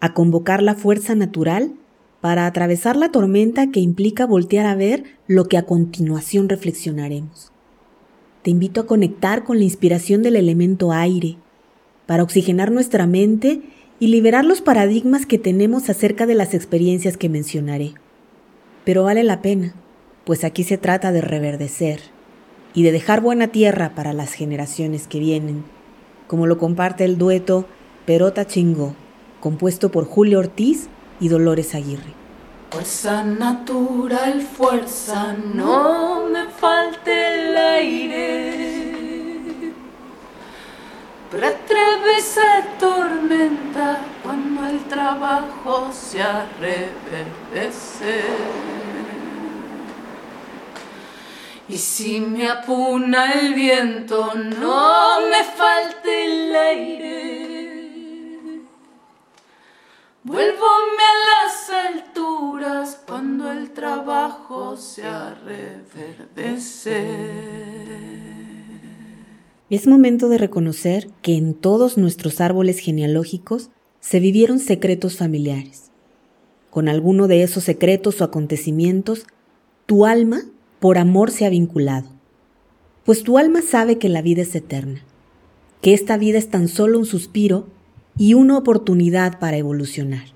a 0.00 0.14
convocar 0.14 0.62
la 0.62 0.74
fuerza 0.74 1.14
natural 1.14 1.74
para 2.20 2.46
atravesar 2.46 2.96
la 2.96 3.10
tormenta 3.10 3.70
que 3.70 3.80
implica 3.80 4.26
voltear 4.26 4.66
a 4.66 4.74
ver 4.74 5.04
lo 5.26 5.46
que 5.46 5.56
a 5.56 5.62
continuación 5.64 6.48
reflexionaremos. 6.48 7.52
Te 8.42 8.50
invito 8.50 8.80
a 8.80 8.86
conectar 8.86 9.44
con 9.44 9.58
la 9.58 9.64
inspiración 9.64 10.22
del 10.22 10.36
elemento 10.36 10.92
aire, 10.92 11.36
para 12.06 12.22
oxigenar 12.22 12.72
nuestra 12.72 13.06
mente 13.06 13.60
y 14.00 14.08
liberar 14.08 14.44
los 14.44 14.62
paradigmas 14.62 15.26
que 15.26 15.38
tenemos 15.38 15.90
acerca 15.90 16.26
de 16.26 16.34
las 16.34 16.54
experiencias 16.54 17.16
que 17.16 17.28
mencionaré. 17.28 17.92
Pero 18.84 19.04
vale 19.04 19.22
la 19.22 19.42
pena, 19.42 19.74
pues 20.24 20.44
aquí 20.44 20.64
se 20.64 20.78
trata 20.78 21.12
de 21.12 21.20
reverdecer 21.20 22.00
y 22.74 22.82
de 22.82 22.92
dejar 22.92 23.20
buena 23.20 23.48
tierra 23.48 23.94
para 23.94 24.12
las 24.12 24.32
generaciones 24.32 25.06
que 25.06 25.18
vienen, 25.18 25.64
como 26.26 26.46
lo 26.46 26.58
comparte 26.58 27.04
el 27.04 27.18
dueto 27.18 27.66
Perota 28.06 28.46
Chingó, 28.46 28.94
compuesto 29.40 29.90
por 29.90 30.04
Julio 30.06 30.38
Ortiz 30.38 30.88
y 31.20 31.28
Dolores 31.28 31.74
Aguirre. 31.74 32.14
Fuerza 32.70 33.24
natural, 33.24 34.42
fuerza, 34.42 35.34
no 35.54 36.24
me 36.28 36.46
falte 36.46 37.34
el 37.34 37.56
aire. 37.56 38.98
Retrevesa 41.32 42.64
tormenta 42.78 44.00
cuando 44.22 44.66
el 44.66 44.80
trabajo 44.84 45.90
se 45.92 46.22
reverdece. 46.60 48.22
Y 51.70 51.76
si 51.76 52.20
me 52.20 52.48
apuna 52.48 53.32
el 53.32 53.52
viento, 53.52 54.32
no 54.34 55.20
me 55.28 55.44
falte 55.44 56.24
el 56.24 56.56
aire. 56.56 57.57
Vuelvome 60.28 60.52
a 60.60 61.16
las 61.32 61.70
alturas 61.70 63.00
cuando 63.06 63.50
el 63.50 63.70
trabajo 63.70 64.76
se 64.76 65.02
reverdece. 65.46 67.02
Es 69.70 69.86
momento 69.86 70.28
de 70.28 70.36
reconocer 70.36 71.08
que 71.22 71.38
en 71.38 71.54
todos 71.54 71.96
nuestros 71.96 72.42
árboles 72.42 72.78
genealógicos 72.78 73.70
se 74.00 74.20
vivieron 74.20 74.58
secretos 74.58 75.16
familiares. 75.16 75.90
Con 76.68 76.90
alguno 76.90 77.26
de 77.26 77.42
esos 77.42 77.64
secretos 77.64 78.20
o 78.20 78.24
acontecimientos, 78.24 79.24
tu 79.86 80.04
alma 80.04 80.42
por 80.78 80.98
amor 80.98 81.30
se 81.30 81.46
ha 81.46 81.48
vinculado. 81.48 82.10
Pues 83.06 83.22
tu 83.22 83.38
alma 83.38 83.62
sabe 83.62 83.96
que 83.96 84.10
la 84.10 84.20
vida 84.20 84.42
es 84.42 84.54
eterna, 84.54 85.02
que 85.80 85.94
esta 85.94 86.18
vida 86.18 86.36
es 86.36 86.50
tan 86.50 86.68
solo 86.68 86.98
un 86.98 87.06
suspiro 87.06 87.77
y 88.18 88.34
una 88.34 88.58
oportunidad 88.58 89.38
para 89.38 89.56
evolucionar. 89.56 90.26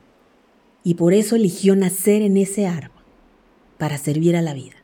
Y 0.85 0.95
por 0.95 1.13
eso 1.13 1.37
eligió 1.37 1.77
nacer 1.77 2.23
en 2.23 2.37
ese 2.37 2.67
árbol, 2.67 3.03
para 3.77 3.99
servir 3.99 4.37
a 4.37 4.43
la 4.43 4.55
vida. 4.55 4.77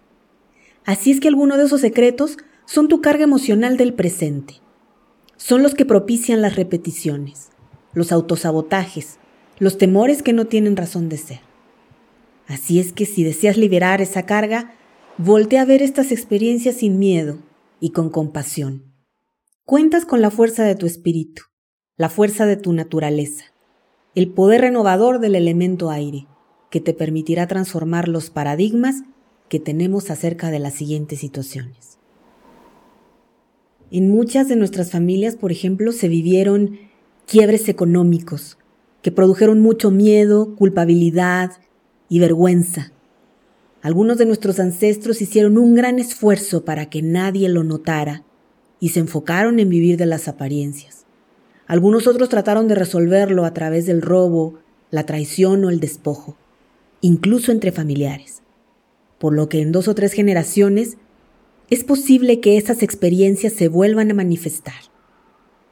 Así 0.84 1.10
es 1.10 1.20
que 1.20 1.28
algunos 1.28 1.58
de 1.58 1.64
esos 1.64 1.80
secretos 1.80 2.36
son 2.66 2.88
tu 2.88 3.00
carga 3.00 3.24
emocional 3.24 3.76
del 3.76 3.94
presente. 3.94 4.54
Son 5.36 5.62
los 5.62 5.74
que 5.74 5.86
propician 5.86 6.42
las 6.42 6.56
repeticiones, 6.56 7.48
los 7.94 8.12
autosabotajes, 8.12 9.18
los 9.58 9.78
temores 9.78 10.22
que 10.22 10.32
no 10.32 10.46
tienen 10.46 10.76
razón 10.76 11.08
de 11.08 11.16
ser. 11.16 11.40
Así 12.46 12.80
es 12.80 12.92
que 12.92 13.06
si 13.06 13.24
deseas 13.24 13.56
liberar 13.56 14.00
esa 14.00 14.24
carga, 14.24 14.74
Voltea 15.20 15.62
a 15.62 15.64
ver 15.64 15.82
estas 15.82 16.12
experiencias 16.12 16.76
sin 16.76 17.00
miedo 17.00 17.40
y 17.80 17.90
con 17.90 18.08
compasión. 18.08 18.94
Cuentas 19.64 20.04
con 20.04 20.20
la 20.20 20.30
fuerza 20.30 20.62
de 20.62 20.76
tu 20.76 20.86
espíritu, 20.86 21.42
la 21.98 22.08
fuerza 22.08 22.46
de 22.46 22.56
tu 22.56 22.72
naturaleza, 22.72 23.44
el 24.14 24.30
poder 24.30 24.62
renovador 24.62 25.20
del 25.20 25.34
elemento 25.34 25.90
aire, 25.90 26.26
que 26.70 26.80
te 26.80 26.94
permitirá 26.94 27.46
transformar 27.46 28.08
los 28.08 28.30
paradigmas 28.30 29.02
que 29.50 29.60
tenemos 29.60 30.10
acerca 30.10 30.50
de 30.50 30.58
las 30.58 30.72
siguientes 30.72 31.18
situaciones. 31.20 31.98
En 33.90 34.10
muchas 34.10 34.48
de 34.48 34.56
nuestras 34.56 34.90
familias, 34.90 35.36
por 35.36 35.52
ejemplo, 35.52 35.92
se 35.92 36.08
vivieron 36.08 36.78
quiebres 37.26 37.68
económicos 37.68 38.56
que 39.02 39.12
produjeron 39.12 39.60
mucho 39.60 39.90
miedo, 39.90 40.56
culpabilidad 40.56 41.52
y 42.08 42.18
vergüenza 42.18 42.92
algunos 43.80 44.18
de 44.18 44.26
nuestros 44.26 44.58
ancestros 44.58 45.22
hicieron 45.22 45.56
un 45.56 45.74
gran 45.76 46.00
esfuerzo 46.00 46.64
para 46.64 46.90
que 46.90 47.00
nadie 47.00 47.48
lo 47.48 47.62
notara 47.62 48.24
y 48.80 48.88
se 48.88 49.00
enfocaron 49.00 49.60
en 49.60 49.68
vivir 49.68 49.96
de 49.96 50.06
las 50.06 50.26
apariencias. 50.26 51.06
Algunos 51.68 52.06
otros 52.06 52.30
trataron 52.30 52.66
de 52.66 52.74
resolverlo 52.74 53.44
a 53.44 53.52
través 53.52 53.84
del 53.84 54.00
robo, 54.00 54.58
la 54.90 55.04
traición 55.04 55.64
o 55.66 55.70
el 55.70 55.80
despojo, 55.80 56.34
incluso 57.02 57.52
entre 57.52 57.72
familiares. 57.72 58.42
Por 59.18 59.34
lo 59.34 59.50
que 59.50 59.60
en 59.60 59.70
dos 59.70 59.86
o 59.86 59.94
tres 59.94 60.14
generaciones 60.14 60.96
es 61.68 61.84
posible 61.84 62.40
que 62.40 62.56
esas 62.56 62.82
experiencias 62.82 63.52
se 63.52 63.68
vuelvan 63.68 64.10
a 64.10 64.14
manifestar. 64.14 64.80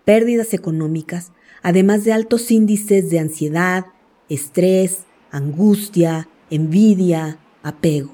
Pérdidas 0.05 0.53
económicas, 0.53 1.33
además 1.63 2.05
de 2.05 2.13
altos 2.13 2.51
índices 2.51 3.09
de 3.09 3.19
ansiedad, 3.19 3.87
estrés, 4.29 5.05
angustia, 5.31 6.29
envidia, 6.51 7.39
apego. 7.63 8.11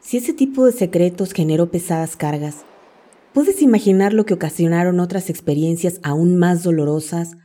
Si 0.00 0.18
ese 0.18 0.34
tipo 0.34 0.66
de 0.66 0.72
secretos 0.72 1.32
generó 1.32 1.70
pesadas 1.70 2.14
cargas, 2.14 2.66
¿puedes 3.36 3.60
imaginar 3.60 4.14
lo 4.14 4.24
que 4.24 4.32
ocasionaron 4.32 4.98
otras 4.98 5.28
experiencias 5.28 6.00
aún 6.02 6.38
más 6.38 6.62
dolorosas 6.62 7.36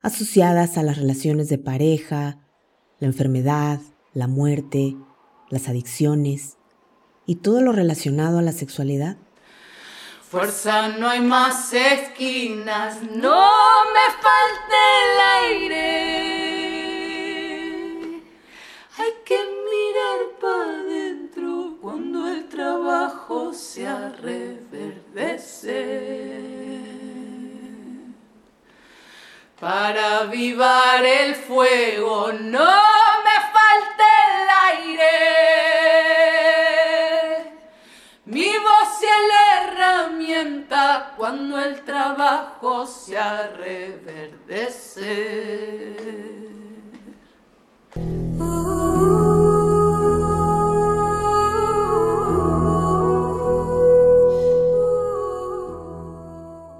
asociadas 0.00 0.78
a 0.78 0.82
las 0.82 0.96
relaciones 0.96 1.50
de 1.50 1.58
pareja, 1.58 2.38
la 2.98 3.08
enfermedad, 3.08 3.78
la 4.14 4.26
muerte, 4.26 4.96
las 5.50 5.68
adicciones 5.68 6.56
y 7.26 7.34
todo 7.36 7.60
lo 7.60 7.72
relacionado 7.72 8.38
a 8.38 8.42
la 8.42 8.52
sexualidad? 8.52 9.18
Fuerza, 10.22 10.88
no 10.96 11.10
hay 11.10 11.20
más 11.20 11.74
esquinas, 11.74 13.02
no 13.02 13.50
me 13.92 14.06
falte 14.22 14.80
el 15.02 15.20
aire. 15.52 15.63
Avivar 30.24 31.04
el 31.04 31.34
fuego 31.34 32.32
no 32.32 32.72
me 33.24 33.36
falte 33.54 34.04
el 34.26 34.48
aire. 34.72 35.12
Mi 38.24 38.48
voz 38.56 39.02
es 39.02 39.20
la 39.32 39.44
herramienta 39.62 41.12
cuando 41.16 41.58
el 41.58 41.82
trabajo 41.82 42.86
se 42.86 43.18
reverdece. 43.58 45.04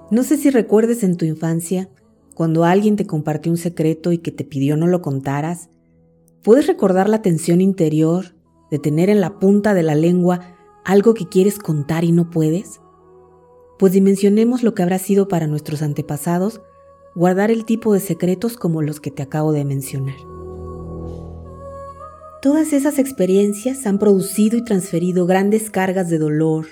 No 0.09 0.23
sé 0.23 0.37
si 0.37 0.49
recuerdes 0.49 1.03
en 1.03 1.17
tu 1.17 1.25
infancia 1.25 1.89
cuando 2.35 2.65
alguien 2.65 2.97
te 2.97 3.07
compartió 3.07 3.51
un 3.51 3.57
secreto 3.57 4.11
y 4.11 4.19
que 4.19 4.31
te 4.31 4.43
pidió 4.43 4.75
no 4.75 4.87
lo 4.87 5.01
contaras. 5.01 5.69
¿Puedes 6.43 6.67
recordar 6.67 7.09
la 7.09 7.21
tensión 7.21 7.61
interior 7.61 8.35
de 8.69 8.77
tener 8.77 9.09
en 9.09 9.21
la 9.21 9.39
punta 9.39 9.73
de 9.73 9.83
la 9.83 9.95
lengua 9.95 10.41
algo 10.83 11.13
que 11.13 11.27
quieres 11.27 11.57
contar 11.57 12.03
y 12.03 12.11
no 12.11 12.29
puedes? 12.29 12.81
Pues 13.79 13.93
dimensionemos 13.93 14.63
lo 14.63 14.75
que 14.75 14.83
habrá 14.83 14.99
sido 14.99 15.29
para 15.29 15.47
nuestros 15.47 15.81
antepasados 15.81 16.61
guardar 17.15 17.51
el 17.51 17.63
tipo 17.63 17.93
de 17.93 18.01
secretos 18.01 18.57
como 18.57 18.81
los 18.81 18.99
que 18.99 19.11
te 19.11 19.23
acabo 19.23 19.53
de 19.53 19.63
mencionar. 19.63 20.17
Todas 22.41 22.73
esas 22.73 22.99
experiencias 22.99 23.87
han 23.87 23.97
producido 23.97 24.57
y 24.57 24.63
transferido 24.63 25.25
grandes 25.25 25.71
cargas 25.71 26.09
de 26.09 26.19
dolor, 26.19 26.67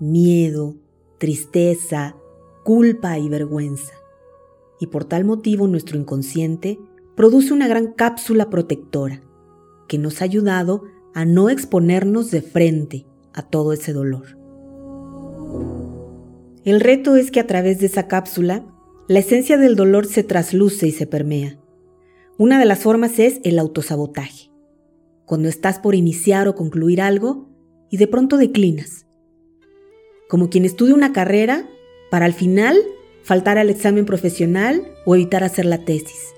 miedo, 0.00 0.74
tristeza, 1.18 2.16
culpa 2.64 3.18
y 3.18 3.28
vergüenza. 3.28 4.01
Y 4.82 4.88
por 4.88 5.04
tal 5.04 5.24
motivo 5.24 5.68
nuestro 5.68 5.96
inconsciente 5.96 6.76
produce 7.14 7.54
una 7.54 7.68
gran 7.68 7.92
cápsula 7.92 8.50
protectora 8.50 9.22
que 9.86 9.96
nos 9.96 10.20
ha 10.20 10.24
ayudado 10.24 10.82
a 11.14 11.24
no 11.24 11.50
exponernos 11.50 12.32
de 12.32 12.42
frente 12.42 13.06
a 13.32 13.42
todo 13.42 13.72
ese 13.72 13.92
dolor. 13.92 14.36
El 16.64 16.80
reto 16.80 17.14
es 17.14 17.30
que 17.30 17.38
a 17.38 17.46
través 17.46 17.78
de 17.78 17.86
esa 17.86 18.08
cápsula, 18.08 18.66
la 19.06 19.20
esencia 19.20 19.56
del 19.56 19.76
dolor 19.76 20.06
se 20.06 20.24
trasluce 20.24 20.88
y 20.88 20.90
se 20.90 21.06
permea. 21.06 21.60
Una 22.36 22.58
de 22.58 22.64
las 22.64 22.80
formas 22.80 23.20
es 23.20 23.38
el 23.44 23.60
autosabotaje. 23.60 24.50
Cuando 25.26 25.48
estás 25.48 25.78
por 25.78 25.94
iniciar 25.94 26.48
o 26.48 26.56
concluir 26.56 27.00
algo 27.00 27.48
y 27.88 27.98
de 27.98 28.08
pronto 28.08 28.36
declinas. 28.36 29.06
Como 30.28 30.50
quien 30.50 30.64
estudia 30.64 30.96
una 30.96 31.12
carrera 31.12 31.68
para 32.10 32.26
al 32.26 32.32
final 32.32 32.76
faltar 33.22 33.58
al 33.58 33.70
examen 33.70 34.06
profesional 34.06 34.82
o 35.06 35.14
evitar 35.14 35.44
hacer 35.44 35.64
la 35.64 35.78
tesis. 35.78 36.34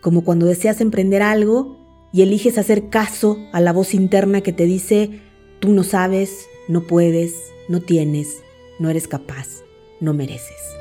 Como 0.00 0.24
cuando 0.24 0.46
deseas 0.46 0.80
emprender 0.80 1.22
algo 1.22 1.78
y 2.12 2.22
eliges 2.22 2.58
hacer 2.58 2.88
caso 2.88 3.38
a 3.52 3.60
la 3.60 3.72
voz 3.72 3.94
interna 3.94 4.40
que 4.40 4.52
te 4.52 4.66
dice, 4.66 5.20
tú 5.60 5.72
no 5.72 5.82
sabes, 5.82 6.46
no 6.68 6.86
puedes, 6.86 7.34
no 7.68 7.80
tienes, 7.80 8.42
no 8.78 8.90
eres 8.90 9.08
capaz, 9.08 9.62
no 10.00 10.14
mereces. 10.14 10.74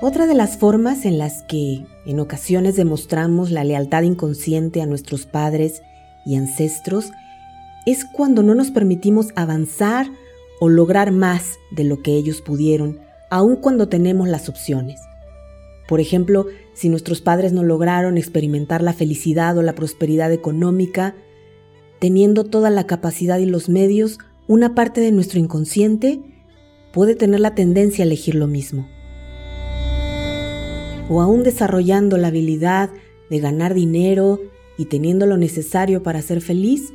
Otra 0.00 0.26
de 0.26 0.34
las 0.34 0.56
formas 0.56 1.04
en 1.04 1.18
las 1.18 1.42
que 1.44 1.84
en 2.06 2.18
ocasiones 2.18 2.74
demostramos 2.74 3.52
la 3.52 3.62
lealtad 3.62 4.02
inconsciente 4.02 4.82
a 4.82 4.86
nuestros 4.86 5.26
padres 5.26 5.82
y 6.26 6.34
ancestros 6.34 7.12
es 7.86 8.04
cuando 8.04 8.42
no 8.42 8.54
nos 8.54 8.70
permitimos 8.70 9.28
avanzar 9.36 10.06
o 10.62 10.68
lograr 10.68 11.10
más 11.10 11.58
de 11.72 11.82
lo 11.82 12.02
que 12.02 12.12
ellos 12.12 12.40
pudieron, 12.40 13.00
aun 13.30 13.56
cuando 13.56 13.88
tenemos 13.88 14.28
las 14.28 14.48
opciones. 14.48 15.00
Por 15.88 15.98
ejemplo, 15.98 16.46
si 16.72 16.88
nuestros 16.88 17.20
padres 17.20 17.52
no 17.52 17.64
lograron 17.64 18.16
experimentar 18.16 18.80
la 18.80 18.92
felicidad 18.92 19.58
o 19.58 19.62
la 19.62 19.74
prosperidad 19.74 20.32
económica, 20.32 21.16
teniendo 21.98 22.44
toda 22.44 22.70
la 22.70 22.86
capacidad 22.86 23.40
y 23.40 23.46
los 23.46 23.68
medios, 23.68 24.20
una 24.46 24.72
parte 24.76 25.00
de 25.00 25.10
nuestro 25.10 25.40
inconsciente 25.40 26.20
puede 26.92 27.16
tener 27.16 27.40
la 27.40 27.56
tendencia 27.56 28.04
a 28.04 28.06
elegir 28.06 28.36
lo 28.36 28.46
mismo. 28.46 28.86
O 31.10 31.20
aún 31.20 31.42
desarrollando 31.42 32.18
la 32.18 32.28
habilidad 32.28 32.88
de 33.30 33.40
ganar 33.40 33.74
dinero 33.74 34.38
y 34.78 34.84
teniendo 34.84 35.26
lo 35.26 35.38
necesario 35.38 36.04
para 36.04 36.22
ser 36.22 36.40
feliz, 36.40 36.92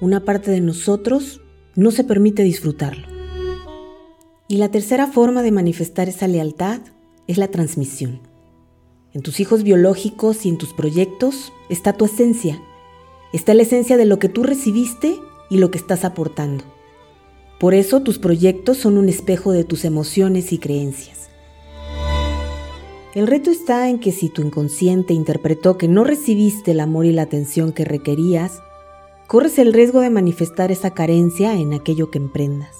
una 0.00 0.24
parte 0.24 0.50
de 0.50 0.62
nosotros 0.62 1.42
no 1.76 1.90
se 1.90 2.04
permite 2.04 2.42
disfrutarlo. 2.42 3.06
Y 4.48 4.58
la 4.58 4.70
tercera 4.70 5.06
forma 5.06 5.42
de 5.42 5.50
manifestar 5.50 6.08
esa 6.08 6.28
lealtad 6.28 6.80
es 7.26 7.38
la 7.38 7.48
transmisión. 7.48 8.20
En 9.12 9.22
tus 9.22 9.40
hijos 9.40 9.62
biológicos 9.62 10.44
y 10.44 10.48
en 10.48 10.58
tus 10.58 10.72
proyectos 10.72 11.52
está 11.68 11.92
tu 11.94 12.04
esencia. 12.04 12.60
Está 13.32 13.54
la 13.54 13.62
esencia 13.62 13.96
de 13.96 14.04
lo 14.04 14.18
que 14.18 14.28
tú 14.28 14.42
recibiste 14.42 15.18
y 15.50 15.58
lo 15.58 15.70
que 15.70 15.78
estás 15.78 16.04
aportando. 16.04 16.64
Por 17.58 17.74
eso 17.74 18.02
tus 18.02 18.18
proyectos 18.18 18.76
son 18.76 18.98
un 18.98 19.08
espejo 19.08 19.52
de 19.52 19.64
tus 19.64 19.84
emociones 19.84 20.52
y 20.52 20.58
creencias. 20.58 21.30
El 23.14 23.28
reto 23.28 23.50
está 23.50 23.88
en 23.88 24.00
que 24.00 24.10
si 24.10 24.28
tu 24.28 24.42
inconsciente 24.42 25.14
interpretó 25.14 25.78
que 25.78 25.86
no 25.86 26.02
recibiste 26.02 26.72
el 26.72 26.80
amor 26.80 27.06
y 27.06 27.12
la 27.12 27.22
atención 27.22 27.72
que 27.72 27.84
requerías, 27.84 28.60
corres 29.26 29.58
el 29.58 29.72
riesgo 29.72 30.00
de 30.00 30.10
manifestar 30.10 30.70
esa 30.70 30.90
carencia 30.90 31.58
en 31.58 31.72
aquello 31.72 32.10
que 32.10 32.18
emprendas. 32.18 32.76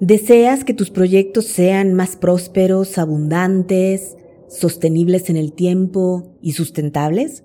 ¿Deseas 0.00 0.64
que 0.64 0.74
tus 0.74 0.90
proyectos 0.90 1.46
sean 1.46 1.94
más 1.94 2.16
prósperos, 2.16 2.98
abundantes, 2.98 4.16
sostenibles 4.48 5.30
en 5.30 5.36
el 5.36 5.52
tiempo 5.52 6.36
y 6.42 6.52
sustentables? 6.52 7.44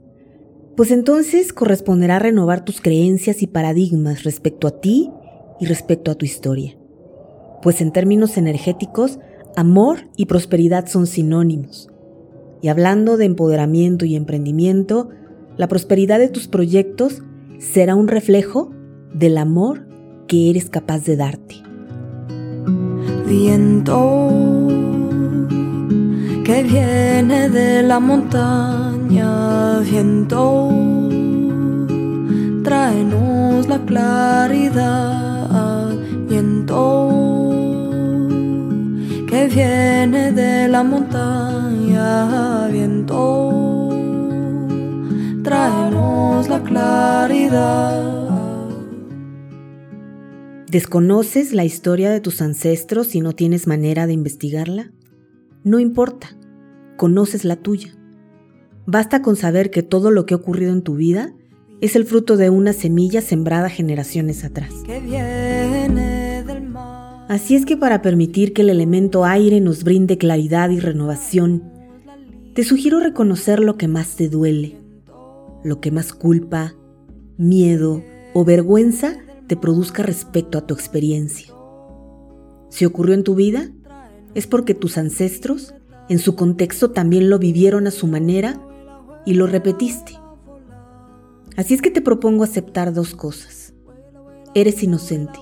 Pues 0.76 0.89
entonces 0.89 1.54
corresponderá 1.54 2.17
renovar 2.17 2.65
tus 2.65 2.82
creencias 2.82 3.43
y 3.43 3.47
paradigmas 3.47 4.23
respecto 4.23 4.67
a 4.67 4.80
ti 4.80 5.12
y 5.60 5.65
respecto 5.65 6.10
a 6.10 6.15
tu 6.15 6.26
historia. 6.26 6.76
Pues 7.62 7.80
en 7.82 7.91
términos 7.91 8.38
energéticos, 8.38 9.19
amor 9.56 10.10
y 10.15 10.26
prosperidad 10.26 10.88
son 10.88 11.06
sinónimos. 11.06 11.89
Y 12.62 12.69
hablando 12.69 13.17
de 13.17 13.26
empoderamiento 13.26 14.06
y 14.06 14.15
emprendimiento, 14.15 15.10
la 15.58 15.67
prosperidad 15.67 16.20
de 16.20 16.30
tus 16.30 16.48
proyectos 16.48 17.24
será 17.60 17.96
un 17.96 18.08
reflejo 18.08 18.72
del 19.13 19.38
amor 19.38 19.86
que 20.28 20.50
eres 20.50 20.70
capaz 20.70 21.04
de 21.06 21.17
darte. 21.17 21.56
Viento 23.28 24.30
que 26.43 26.63
viene 26.63 27.50
de 27.50 27.84
la 27.84 28.00
montaña, 28.00 29.80
viento, 29.80 30.70
tráenos 32.63 33.67
la 33.67 33.80
claridad, 33.86 35.91
viento 36.30 37.10
que 39.28 39.48
viene 39.48 40.32
de 40.32 40.70
la 40.70 40.84
montaña, 40.84 42.67
viento, 42.67 43.66
tráenos 45.47 46.49
la 46.49 46.62
claridad. 46.62 48.03
¿Desconoces 50.69 51.53
la 51.53 51.63
historia 51.63 52.10
de 52.10 52.19
tus 52.19 52.41
ancestros 52.41 53.15
y 53.15 53.21
no 53.21 53.31
tienes 53.31 53.65
manera 53.65 54.07
de 54.07 54.13
investigarla? 54.13 54.91
No 55.63 55.79
importa, 55.79 56.36
conoces 56.97 57.45
la 57.45 57.55
tuya. 57.55 57.95
Basta 58.86 59.21
con 59.21 59.38
saber 59.38 59.71
que 59.71 59.83
todo 59.83 60.12
lo 60.12 60.25
que 60.25 60.33
ha 60.33 60.38
ocurrido 60.38 60.73
en 60.73 60.81
tu 60.81 60.95
vida 60.95 61.33
es 61.79 61.95
el 61.95 62.03
fruto 62.03 62.36
de 62.36 62.49
una 62.49 62.73
semilla 62.73 63.21
sembrada 63.21 63.69
generaciones 63.69 64.43
atrás. 64.43 64.73
Así 67.29 67.55
es 67.55 67.65
que 67.65 67.77
para 67.77 68.01
permitir 68.01 68.51
que 68.51 68.63
el 68.63 68.69
elemento 68.69 69.23
aire 69.23 69.62
nos 69.62 69.86
brinde 69.86 70.17
claridad 70.17 70.71
y 70.71 70.81
renovación, 70.81 71.63
te 72.53 72.65
sugiero 72.65 72.99
reconocer 72.99 73.62
lo 73.62 73.77
que 73.77 73.88
más 73.88 74.17
te 74.17 74.27
duele, 74.27 74.87
lo 75.63 75.80
que 75.80 75.91
más 75.91 76.13
culpa, 76.13 76.76
miedo 77.38 78.04
o 78.34 78.46
vergüenza 78.46 79.17
te 79.48 79.56
produzca 79.56 80.04
respecto 80.04 80.58
a 80.58 80.67
tu 80.67 80.74
experiencia. 80.74 81.54
Si 82.70 82.86
ocurrió 82.86 83.15
en 83.15 83.24
tu 83.24 83.36
vida, 83.36 83.72
es 84.36 84.48
porque 84.48 84.74
tus 84.74 84.98
ancestros 84.98 85.74
en 86.10 86.20
su 86.20 86.36
contexto 86.36 86.91
también 86.91 87.30
lo 87.30 87.39
vivieron 87.39 87.88
a 87.88 87.91
su 87.91 88.08
manera 88.08 88.62
y 89.26 89.34
lo 89.34 89.48
repetiste. 89.48 90.13
Así 91.56 91.74
es 91.74 91.82
que 91.82 91.91
te 91.91 92.02
propongo 92.02 92.43
aceptar 92.43 92.93
dos 92.93 93.15
cosas. 93.15 93.74
Eres 94.54 94.84
inocente 94.84 95.39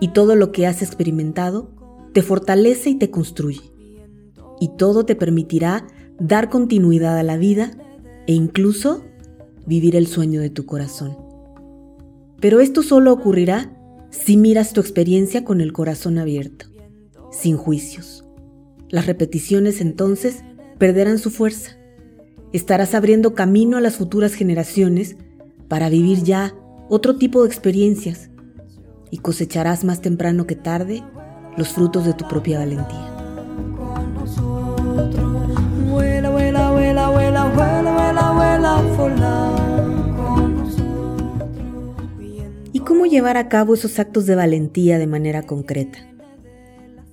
y 0.00 0.08
todo 0.08 0.36
lo 0.36 0.52
que 0.52 0.66
has 0.66 0.82
experimentado 0.82 1.70
te 2.12 2.22
fortalece 2.22 2.90
y 2.90 2.94
te 2.94 3.10
construye. 3.10 3.72
Y 4.60 4.68
todo 4.76 5.04
te 5.04 5.16
permitirá 5.16 5.86
dar 6.18 6.48
continuidad 6.48 7.18
a 7.18 7.22
la 7.22 7.36
vida 7.36 7.72
e 8.26 8.32
incluso 8.32 9.04
vivir 9.66 9.96
el 9.96 10.06
sueño 10.06 10.40
de 10.40 10.50
tu 10.50 10.66
corazón. 10.66 11.16
Pero 12.40 12.60
esto 12.60 12.82
solo 12.82 13.12
ocurrirá 13.12 13.72
si 14.10 14.36
miras 14.36 14.72
tu 14.72 14.80
experiencia 14.80 15.44
con 15.44 15.60
el 15.60 15.72
corazón 15.72 16.18
abierto 16.18 16.66
sin 17.30 17.56
juicios. 17.56 18.24
Las 18.88 19.06
repeticiones 19.06 19.80
entonces 19.80 20.42
perderán 20.78 21.18
su 21.18 21.30
fuerza. 21.30 21.76
Estarás 22.52 22.94
abriendo 22.94 23.34
camino 23.34 23.76
a 23.76 23.80
las 23.80 23.96
futuras 23.96 24.34
generaciones 24.34 25.16
para 25.68 25.88
vivir 25.88 26.22
ya 26.22 26.54
otro 26.88 27.16
tipo 27.16 27.42
de 27.42 27.48
experiencias 27.48 28.30
y 29.10 29.18
cosecharás 29.18 29.84
más 29.84 30.00
temprano 30.00 30.46
que 30.46 30.56
tarde 30.56 31.02
los 31.56 31.68
frutos 31.68 32.04
de 32.04 32.14
tu 32.14 32.26
propia 32.28 32.58
valentía. 32.58 33.15
Llevar 43.06 43.36
a 43.36 43.48
cabo 43.48 43.74
esos 43.74 43.98
actos 43.98 44.26
de 44.26 44.34
valentía 44.34 44.98
de 44.98 45.06
manera 45.06 45.42
concreta? 45.42 45.98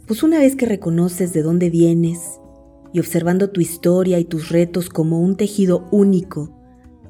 Pues 0.07 0.23
una 0.23 0.39
vez 0.39 0.55
que 0.55 0.65
reconoces 0.65 1.33
de 1.33 1.41
dónde 1.41 1.69
vienes 1.69 2.39
y 2.91 2.99
observando 2.99 3.49
tu 3.49 3.61
historia 3.61 4.19
y 4.19 4.25
tus 4.25 4.49
retos 4.49 4.89
como 4.89 5.21
un 5.21 5.37
tejido 5.37 5.87
único, 5.91 6.55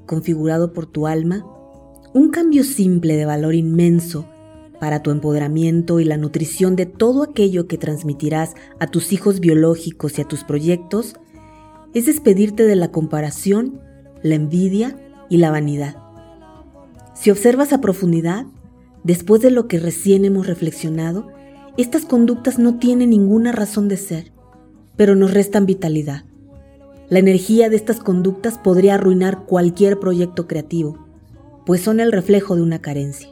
configurado 0.05 0.73
por 0.73 0.85
tu 0.85 1.07
alma, 1.07 1.45
un 2.13 2.29
cambio 2.29 2.63
simple 2.63 3.15
de 3.15 3.25
valor 3.25 3.55
inmenso 3.55 4.27
para 4.79 5.01
tu 5.01 5.11
empoderamiento 5.11 5.99
y 5.99 6.05
la 6.05 6.17
nutrición 6.17 6.75
de 6.75 6.85
todo 6.85 7.23
aquello 7.23 7.67
que 7.67 7.77
transmitirás 7.77 8.53
a 8.79 8.87
tus 8.87 9.13
hijos 9.13 9.39
biológicos 9.39 10.17
y 10.17 10.21
a 10.21 10.27
tus 10.27 10.43
proyectos, 10.43 11.15
es 11.93 12.05
despedirte 12.05 12.65
de 12.65 12.75
la 12.75 12.91
comparación, 12.91 13.79
la 14.21 14.35
envidia 14.35 14.97
y 15.29 15.37
la 15.37 15.51
vanidad. 15.51 15.95
Si 17.15 17.31
observas 17.31 17.71
a 17.71 17.81
profundidad, 17.81 18.45
después 19.03 19.41
de 19.41 19.51
lo 19.51 19.67
que 19.67 19.79
recién 19.79 20.25
hemos 20.25 20.47
reflexionado, 20.47 21.27
estas 21.77 22.05
conductas 22.05 22.59
no 22.59 22.77
tienen 22.77 23.09
ninguna 23.09 23.51
razón 23.51 23.87
de 23.87 23.97
ser, 23.97 24.31
pero 24.95 25.15
nos 25.15 25.33
restan 25.33 25.65
vitalidad. 25.65 26.25
La 27.09 27.19
energía 27.19 27.69
de 27.69 27.75
estas 27.75 27.99
conductas 27.99 28.57
podría 28.57 28.95
arruinar 28.95 29.45
cualquier 29.45 29.99
proyecto 29.99 30.47
creativo, 30.47 31.05
pues 31.65 31.81
son 31.81 31.99
el 31.99 32.11
reflejo 32.11 32.55
de 32.55 32.61
una 32.61 32.79
carencia. 32.79 33.29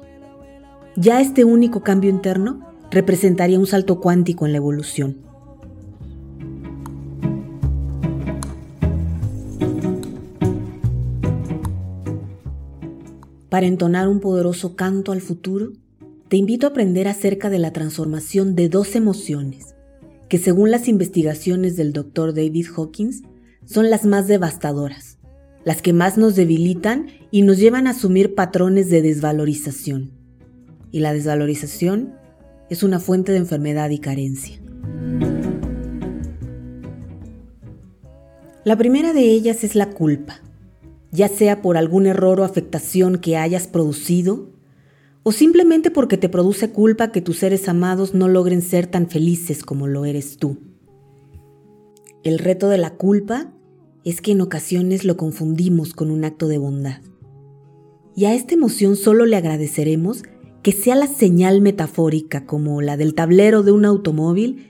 Ya 0.95 1.21
este 1.21 1.45
único 1.45 1.81
cambio 1.81 2.09
interno 2.09 2.67
representaría 2.91 3.59
un 3.59 3.67
salto 3.67 3.99
cuántico 3.99 4.45
en 4.45 4.51
la 4.51 4.57
evolución. 4.57 5.30
Para 13.51 13.67
entonar 13.67 14.07
un 14.07 14.21
poderoso 14.21 14.77
canto 14.77 15.11
al 15.11 15.19
futuro, 15.19 15.73
te 16.29 16.37
invito 16.37 16.65
a 16.65 16.69
aprender 16.69 17.09
acerca 17.09 17.49
de 17.49 17.59
la 17.59 17.73
transformación 17.73 18.55
de 18.55 18.69
dos 18.69 18.95
emociones, 18.95 19.75
que 20.29 20.37
según 20.37 20.71
las 20.71 20.87
investigaciones 20.87 21.75
del 21.75 21.91
Dr. 21.91 22.33
David 22.33 22.67
Hawkins, 22.73 23.23
son 23.65 23.89
las 23.89 24.05
más 24.05 24.29
devastadoras, 24.29 25.17
las 25.65 25.81
que 25.81 25.91
más 25.91 26.17
nos 26.17 26.37
debilitan 26.37 27.07
y 27.29 27.41
nos 27.41 27.57
llevan 27.57 27.87
a 27.87 27.89
asumir 27.89 28.35
patrones 28.35 28.89
de 28.89 29.01
desvalorización. 29.01 30.11
Y 30.89 31.01
la 31.01 31.11
desvalorización 31.11 32.13
es 32.69 32.83
una 32.83 33.01
fuente 33.01 33.33
de 33.33 33.39
enfermedad 33.39 33.89
y 33.89 33.99
carencia. 33.99 34.61
La 38.63 38.77
primera 38.77 39.11
de 39.11 39.23
ellas 39.23 39.65
es 39.65 39.75
la 39.75 39.89
culpa, 39.89 40.39
ya 41.11 41.27
sea 41.27 41.61
por 41.61 41.77
algún 41.77 42.05
error 42.05 42.39
o 42.39 42.43
afectación 42.43 43.17
que 43.17 43.37
hayas 43.37 43.67
producido 43.67 44.49
o 45.23 45.31
simplemente 45.31 45.91
porque 45.91 46.17
te 46.17 46.29
produce 46.29 46.71
culpa 46.71 47.11
que 47.11 47.21
tus 47.21 47.37
seres 47.37 47.67
amados 47.69 48.13
no 48.13 48.27
logren 48.27 48.61
ser 48.61 48.87
tan 48.87 49.07
felices 49.07 49.63
como 49.63 49.87
lo 49.87 50.05
eres 50.05 50.37
tú. 50.37 50.57
El 52.23 52.39
reto 52.39 52.69
de 52.69 52.77
la 52.77 52.95
culpa 52.95 53.51
es 54.03 54.21
que 54.21 54.31
en 54.31 54.41
ocasiones 54.41 55.05
lo 55.05 55.17
confundimos 55.17 55.93
con 55.93 56.09
un 56.09 56.23
acto 56.23 56.47
de 56.47 56.57
bondad. 56.57 57.01
Y 58.15 58.25
a 58.25 58.33
esta 58.33 58.55
emoción 58.55 58.95
solo 58.95 59.25
le 59.25 59.37
agradeceremos 59.37 60.23
que 60.63 60.71
sea 60.71 60.95
la 60.95 61.07
señal 61.07 61.61
metafórica 61.61 62.45
como 62.45 62.81
la 62.81 62.97
del 62.97 63.13
tablero 63.13 63.63
de 63.63 63.71
un 63.71 63.85
automóvil 63.85 64.67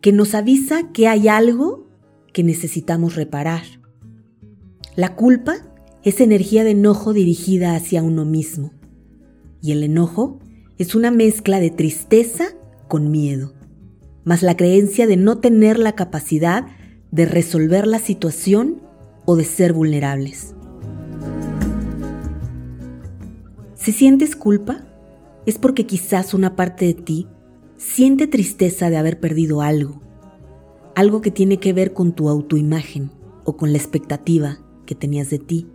que 0.00 0.12
nos 0.12 0.34
avisa 0.34 0.92
que 0.92 1.08
hay 1.08 1.28
algo 1.28 1.86
que 2.32 2.42
necesitamos 2.42 3.16
reparar. 3.16 3.62
La 4.96 5.14
culpa 5.14 5.69
es 6.02 6.20
energía 6.20 6.64
de 6.64 6.70
enojo 6.70 7.12
dirigida 7.12 7.74
hacia 7.74 8.02
uno 8.02 8.24
mismo 8.24 8.72
y 9.60 9.72
el 9.72 9.82
enojo 9.82 10.38
es 10.78 10.94
una 10.94 11.10
mezcla 11.10 11.60
de 11.60 11.70
tristeza 11.70 12.44
con 12.88 13.10
miedo, 13.10 13.52
más 14.24 14.42
la 14.42 14.56
creencia 14.56 15.06
de 15.06 15.16
no 15.16 15.38
tener 15.38 15.78
la 15.78 15.92
capacidad 15.92 16.66
de 17.10 17.26
resolver 17.26 17.86
la 17.86 17.98
situación 17.98 18.80
o 19.26 19.36
de 19.36 19.44
ser 19.44 19.72
vulnerables. 19.72 20.54
Si 23.74 23.92
sientes 23.92 24.36
culpa, 24.36 24.86
es 25.46 25.58
porque 25.58 25.86
quizás 25.86 26.32
una 26.32 26.56
parte 26.56 26.86
de 26.86 26.94
ti 26.94 27.26
siente 27.76 28.26
tristeza 28.26 28.90
de 28.90 28.96
haber 28.96 29.20
perdido 29.20 29.62
algo, 29.62 30.00
algo 30.94 31.20
que 31.20 31.30
tiene 31.30 31.58
que 31.58 31.72
ver 31.72 31.92
con 31.92 32.12
tu 32.12 32.28
autoimagen 32.28 33.10
o 33.44 33.56
con 33.56 33.72
la 33.72 33.78
expectativa 33.78 34.58
que 34.86 34.94
tenías 34.94 35.30
de 35.30 35.38
ti. 35.38 35.66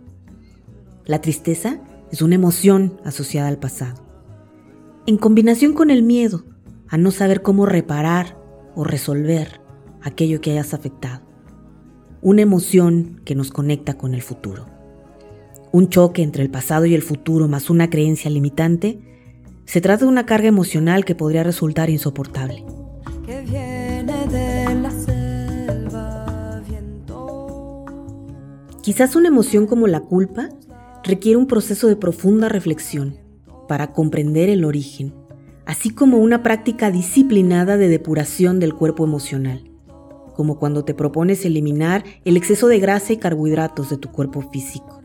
La 1.06 1.20
tristeza 1.20 1.78
es 2.10 2.20
una 2.20 2.34
emoción 2.34 3.00
asociada 3.04 3.46
al 3.46 3.58
pasado. 3.58 4.02
En 5.06 5.18
combinación 5.18 5.72
con 5.72 5.90
el 5.90 6.02
miedo 6.02 6.44
a 6.88 6.98
no 6.98 7.12
saber 7.12 7.42
cómo 7.42 7.64
reparar 7.64 8.36
o 8.74 8.82
resolver 8.82 9.60
aquello 10.02 10.40
que 10.40 10.50
hayas 10.50 10.74
afectado. 10.74 11.22
Una 12.22 12.42
emoción 12.42 13.20
que 13.24 13.36
nos 13.36 13.52
conecta 13.52 13.94
con 13.94 14.14
el 14.14 14.22
futuro. 14.22 14.66
Un 15.70 15.90
choque 15.90 16.24
entre 16.24 16.42
el 16.42 16.50
pasado 16.50 16.86
y 16.86 16.94
el 16.94 17.02
futuro 17.02 17.46
más 17.46 17.70
una 17.70 17.88
creencia 17.88 18.28
limitante, 18.28 18.98
se 19.64 19.80
trata 19.80 20.06
de 20.06 20.10
una 20.10 20.26
carga 20.26 20.48
emocional 20.48 21.04
que 21.04 21.14
podría 21.14 21.44
resultar 21.44 21.88
insoportable. 21.88 22.64
Quizás 28.82 29.14
una 29.14 29.28
emoción 29.28 29.66
como 29.66 29.86
la 29.86 30.00
culpa 30.00 30.48
requiere 31.06 31.36
un 31.36 31.46
proceso 31.46 31.86
de 31.86 31.96
profunda 31.96 32.48
reflexión 32.48 33.16
para 33.68 33.92
comprender 33.92 34.48
el 34.48 34.64
origen, 34.64 35.14
así 35.64 35.90
como 35.90 36.18
una 36.18 36.42
práctica 36.42 36.90
disciplinada 36.90 37.76
de 37.76 37.88
depuración 37.88 38.58
del 38.58 38.74
cuerpo 38.74 39.04
emocional, 39.04 39.70
como 40.34 40.58
cuando 40.58 40.84
te 40.84 40.94
propones 40.94 41.44
eliminar 41.44 42.04
el 42.24 42.36
exceso 42.36 42.66
de 42.66 42.80
grasa 42.80 43.12
y 43.12 43.18
carbohidratos 43.18 43.90
de 43.90 43.98
tu 43.98 44.10
cuerpo 44.10 44.42
físico. 44.50 45.00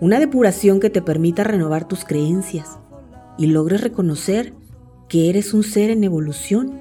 Una 0.00 0.18
depuración 0.18 0.80
que 0.80 0.90
te 0.90 1.02
permita 1.02 1.44
renovar 1.44 1.86
tus 1.86 2.04
creencias 2.04 2.78
y 3.36 3.46
logres 3.46 3.80
reconocer 3.80 4.54
que 5.08 5.28
eres 5.28 5.52
un 5.52 5.64
ser 5.64 5.90
en 5.90 6.04
evolución 6.04 6.80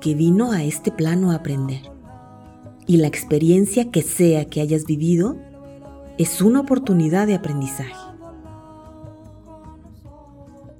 que 0.00 0.14
vino 0.14 0.52
a 0.52 0.62
este 0.62 0.92
plano 0.92 1.30
a 1.30 1.36
aprender. 1.36 1.80
Y 2.86 2.98
la 2.98 3.08
experiencia 3.08 3.90
que 3.90 4.02
sea 4.02 4.44
que 4.44 4.60
hayas 4.60 4.84
vivido 4.84 5.38
es 6.18 6.40
una 6.40 6.60
oportunidad 6.60 7.26
de 7.26 7.34
aprendizaje. 7.34 7.94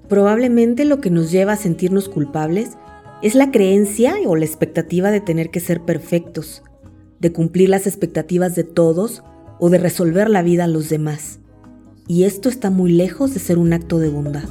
Probablemente 0.08 0.84
lo 0.84 1.00
que 1.00 1.10
nos 1.10 1.30
lleva 1.30 1.54
a 1.54 1.56
sentirnos 1.56 2.08
culpables 2.08 2.76
es 3.22 3.34
la 3.34 3.50
creencia 3.50 4.14
o 4.26 4.36
la 4.36 4.44
expectativa 4.44 5.10
de 5.10 5.20
tener 5.20 5.50
que 5.50 5.60
ser 5.60 5.80
perfectos, 5.80 6.62
de 7.20 7.32
cumplir 7.32 7.68
las 7.68 7.86
expectativas 7.86 8.54
de 8.54 8.64
todos 8.64 9.22
o 9.58 9.70
de 9.70 9.78
resolver 9.78 10.30
la 10.30 10.42
vida 10.42 10.64
a 10.64 10.68
los 10.68 10.88
demás. 10.88 11.40
Y 12.06 12.24
esto 12.24 12.48
está 12.48 12.70
muy 12.70 12.92
lejos 12.92 13.32
de 13.32 13.40
ser 13.40 13.58
un 13.58 13.72
acto 13.72 13.98
de 13.98 14.10
bondad. 14.10 14.44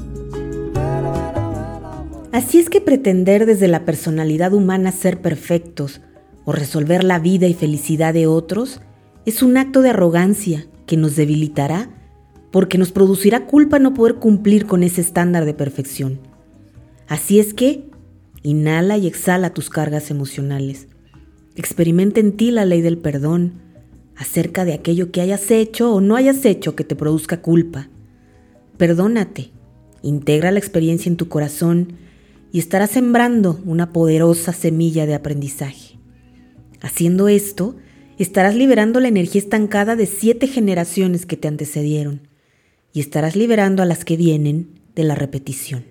Así 2.32 2.58
es 2.58 2.70
que 2.70 2.82
pretender 2.82 3.46
desde 3.46 3.68
la 3.68 3.86
personalidad 3.86 4.54
humana 4.54 4.92
ser 4.92 5.22
perfectos 5.22 6.02
o 6.46 6.52
resolver 6.52 7.04
la 7.04 7.20
vida 7.20 7.48
y 7.48 7.54
felicidad 7.54 8.14
de 8.14 8.26
otros 8.26 8.82
es 9.26 9.44
un 9.44 9.56
acto 9.56 9.84
de 9.84 9.92
arrogancia 9.92 10.66
que 10.86 10.98
nos 10.98 11.16
debilitará 11.16 11.90
porque 12.52 12.78
nos 12.78 12.92
producirá 12.92 13.48
culpa 13.48 13.80
no 13.80 13.94
poder 13.94 14.16
cumplir 14.16 14.68
con 14.68 14.84
ese 14.84 15.02
estándar 15.02 15.46
de 15.46 15.56
perfección. 15.56 16.20
Así 17.08 17.40
es 17.40 17.54
que, 17.54 17.90
inhala 18.44 18.98
y 18.98 19.08
exhala 19.08 19.54
tus 19.54 19.70
cargas 19.70 20.12
emocionales. 20.12 20.88
Experimenta 21.56 22.20
en 22.20 22.34
ti 22.34 22.52
la 22.52 22.66
ley 22.66 22.82
del 22.82 23.00
perdón 23.00 23.54
acerca 24.16 24.66
de 24.66 24.74
aquello 24.74 25.12
que 25.12 25.22
hayas 25.22 25.50
hecho 25.50 25.94
o 25.94 26.02
no 26.02 26.16
hayas 26.16 26.46
hecho 26.46 26.76
que 26.76 26.84
te 26.84 26.96
produzca 26.96 27.42
culpa. 27.42 27.90
Perdónate, 28.78 29.52
integra 30.04 30.52
la 30.52 30.60
experiencia 30.60 31.10
en 31.10 31.18
tu 31.18 31.30
corazón 31.30 31.94
y 32.52 32.60
estarás 32.60 32.92
sembrando 32.92 33.60
una 33.66 33.92
poderosa 33.92 34.54
semilla 34.54 35.08
de 35.08 35.16
aprendizaje. 35.16 35.98
Haciendo 36.82 37.30
esto, 37.30 37.76
estarás 38.18 38.56
liberando 38.56 39.00
la 39.00 39.08
energía 39.08 39.42
estancada 39.42 39.96
de 39.96 40.06
siete 40.06 40.48
generaciones 40.48 41.26
que 41.26 41.38
te 41.38 41.48
antecedieron 41.48 42.28
y 42.94 43.00
estarás 43.00 43.36
liberando 43.36 43.82
a 43.82 43.86
las 43.86 44.06
que 44.06 44.18
vienen 44.18 44.80
de 44.96 45.04
la 45.04 45.16
repetición. 45.16 45.86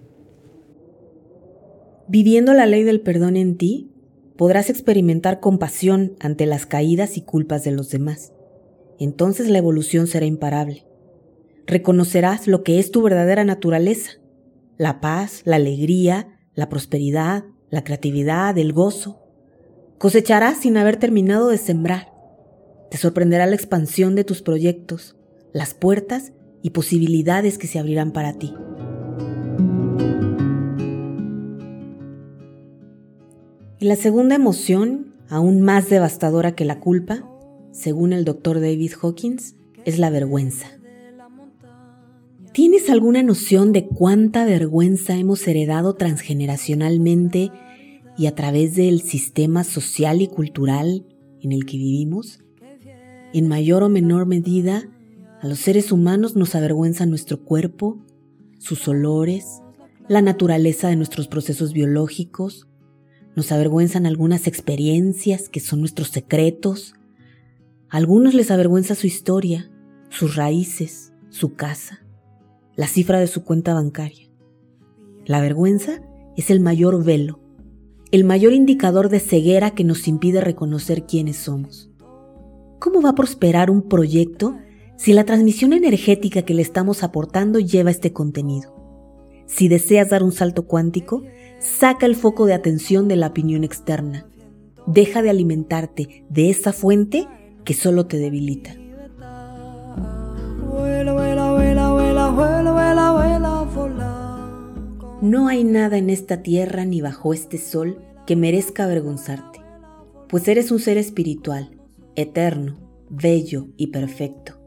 Viviendo 2.08 2.52
la 2.54 2.66
ley 2.66 2.84
del 2.84 3.00
perdón 3.00 3.36
en 3.36 3.56
ti, 3.56 3.90
podrás 4.36 4.70
experimentar 4.70 5.40
compasión 5.40 6.14
ante 6.20 6.46
las 6.46 6.66
caídas 6.66 7.16
y 7.16 7.22
culpas 7.22 7.64
de 7.64 7.72
los 7.72 7.90
demás. 7.90 8.32
Entonces 8.98 9.48
la 9.48 9.58
evolución 9.58 10.06
será 10.06 10.26
imparable. 10.26 10.86
Reconocerás 11.66 12.46
lo 12.46 12.62
que 12.62 12.78
es 12.78 12.90
tu 12.90 13.02
verdadera 13.02 13.44
naturaleza, 13.44 14.12
la 14.78 15.00
paz, 15.00 15.42
la 15.44 15.56
alegría, 15.56 16.38
la 16.54 16.68
prosperidad, 16.68 17.44
la 17.70 17.84
creatividad, 17.84 18.56
el 18.58 18.72
gozo. 18.72 19.20
Cosecharás 19.98 20.58
sin 20.58 20.76
haber 20.76 20.96
terminado 20.96 21.48
de 21.48 21.58
sembrar 21.58 22.11
te 22.92 22.98
sorprenderá 22.98 23.46
la 23.46 23.54
expansión 23.54 24.14
de 24.14 24.22
tus 24.22 24.42
proyectos, 24.42 25.16
las 25.54 25.72
puertas 25.72 26.34
y 26.60 26.70
posibilidades 26.70 27.56
que 27.56 27.66
se 27.66 27.78
abrirán 27.78 28.12
para 28.12 28.34
ti. 28.34 28.52
Y 33.80 33.86
la 33.86 33.96
segunda 33.96 34.34
emoción, 34.34 35.14
aún 35.30 35.62
más 35.62 35.88
devastadora 35.88 36.54
que 36.54 36.66
la 36.66 36.80
culpa, 36.80 37.26
según 37.70 38.12
el 38.12 38.26
doctor 38.26 38.60
David 38.60 38.92
Hawkins, 39.00 39.54
es 39.86 39.98
la 39.98 40.10
vergüenza. 40.10 40.66
¿Tienes 42.52 42.90
alguna 42.90 43.22
noción 43.22 43.72
de 43.72 43.86
cuánta 43.86 44.44
vergüenza 44.44 45.16
hemos 45.16 45.48
heredado 45.48 45.94
transgeneracionalmente 45.94 47.52
y 48.18 48.26
a 48.26 48.34
través 48.34 48.74
del 48.74 49.00
sistema 49.00 49.64
social 49.64 50.20
y 50.20 50.28
cultural 50.28 51.06
en 51.40 51.52
el 51.52 51.64
que 51.64 51.78
vivimos? 51.78 52.41
En 53.34 53.48
mayor 53.48 53.82
o 53.82 53.88
menor 53.88 54.26
medida, 54.26 54.88
a 55.40 55.48
los 55.48 55.58
seres 55.58 55.90
humanos 55.90 56.36
nos 56.36 56.54
avergüenza 56.54 57.06
nuestro 57.06 57.42
cuerpo, 57.42 57.98
sus 58.58 58.86
olores, 58.88 59.62
la 60.06 60.20
naturaleza 60.20 60.88
de 60.88 60.96
nuestros 60.96 61.28
procesos 61.28 61.72
biológicos, 61.72 62.68
nos 63.34 63.50
avergüenzan 63.50 64.04
algunas 64.04 64.46
experiencias 64.46 65.48
que 65.48 65.60
son 65.60 65.80
nuestros 65.80 66.08
secretos, 66.08 66.94
a 67.88 67.96
algunos 67.96 68.34
les 68.34 68.50
avergüenza 68.50 68.94
su 68.94 69.06
historia, 69.06 69.70
sus 70.10 70.36
raíces, 70.36 71.14
su 71.30 71.54
casa, 71.54 72.04
la 72.76 72.86
cifra 72.86 73.18
de 73.18 73.26
su 73.26 73.44
cuenta 73.44 73.72
bancaria. 73.72 74.28
La 75.24 75.40
vergüenza 75.40 76.02
es 76.36 76.50
el 76.50 76.60
mayor 76.60 77.02
velo, 77.02 77.40
el 78.10 78.24
mayor 78.24 78.52
indicador 78.52 79.08
de 79.08 79.20
ceguera 79.20 79.70
que 79.70 79.84
nos 79.84 80.06
impide 80.06 80.42
reconocer 80.42 81.06
quiénes 81.06 81.36
somos. 81.36 81.91
¿Cómo 82.82 83.00
va 83.00 83.10
a 83.10 83.14
prosperar 83.14 83.70
un 83.70 83.82
proyecto 83.82 84.56
si 84.96 85.12
la 85.12 85.22
transmisión 85.22 85.72
energética 85.72 86.42
que 86.42 86.52
le 86.52 86.62
estamos 86.62 87.04
aportando 87.04 87.60
lleva 87.60 87.92
este 87.92 88.12
contenido? 88.12 88.74
Si 89.46 89.68
deseas 89.68 90.08
dar 90.08 90.24
un 90.24 90.32
salto 90.32 90.66
cuántico, 90.66 91.22
saca 91.60 92.06
el 92.06 92.16
foco 92.16 92.44
de 92.44 92.54
atención 92.54 93.06
de 93.06 93.14
la 93.14 93.28
opinión 93.28 93.62
externa. 93.62 94.26
Deja 94.88 95.22
de 95.22 95.30
alimentarte 95.30 96.24
de 96.28 96.50
esa 96.50 96.72
fuente 96.72 97.28
que 97.64 97.72
solo 97.72 98.06
te 98.06 98.18
debilita. 98.18 98.74
No 105.20 105.46
hay 105.46 105.62
nada 105.62 105.98
en 105.98 106.10
esta 106.10 106.42
tierra 106.42 106.84
ni 106.84 107.00
bajo 107.00 107.32
este 107.32 107.58
sol 107.58 108.02
que 108.26 108.34
merezca 108.34 108.82
avergonzarte, 108.82 109.60
pues 110.28 110.48
eres 110.48 110.72
un 110.72 110.80
ser 110.80 110.98
espiritual, 110.98 111.78
eterno, 112.16 112.78
bello 113.10 113.68
y 113.76 113.88
perfecto, 113.88 114.58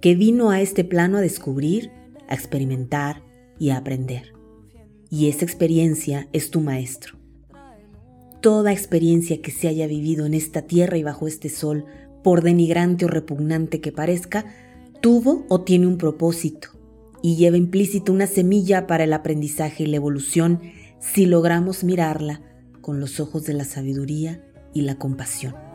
que 0.00 0.14
vino 0.14 0.50
a 0.50 0.60
este 0.60 0.84
plano 0.84 1.18
a 1.18 1.20
descubrir, 1.20 1.90
a 2.28 2.34
experimentar 2.34 3.22
y 3.58 3.70
a 3.70 3.78
aprender. 3.78 4.32
Y 5.10 5.28
esa 5.28 5.44
experiencia 5.44 6.28
es 6.32 6.50
tu 6.50 6.60
maestro. 6.60 7.16
Toda 8.40 8.72
experiencia 8.72 9.40
que 9.40 9.50
se 9.50 9.68
haya 9.68 9.86
vivido 9.86 10.26
en 10.26 10.34
esta 10.34 10.62
tierra 10.62 10.96
y 10.96 11.02
bajo 11.02 11.26
este 11.26 11.48
sol, 11.48 11.86
por 12.22 12.42
denigrante 12.42 13.04
o 13.04 13.08
repugnante 13.08 13.80
que 13.80 13.90
parezca, 13.90 14.44
tuvo 15.00 15.46
o 15.48 15.62
tiene 15.62 15.86
un 15.86 15.98
propósito 15.98 16.68
y 17.22 17.36
lleva 17.36 17.56
implícito 17.56 18.12
una 18.12 18.26
semilla 18.26 18.86
para 18.86 19.04
el 19.04 19.12
aprendizaje 19.12 19.84
y 19.84 19.86
la 19.86 19.96
evolución 19.96 20.60
si 21.00 21.26
logramos 21.26 21.84
mirarla 21.84 22.42
con 22.80 23.00
los 23.00 23.20
ojos 23.20 23.44
de 23.44 23.54
la 23.54 23.64
sabiduría 23.64 24.44
y 24.72 24.82
la 24.82 24.96
compasión. 24.96 25.67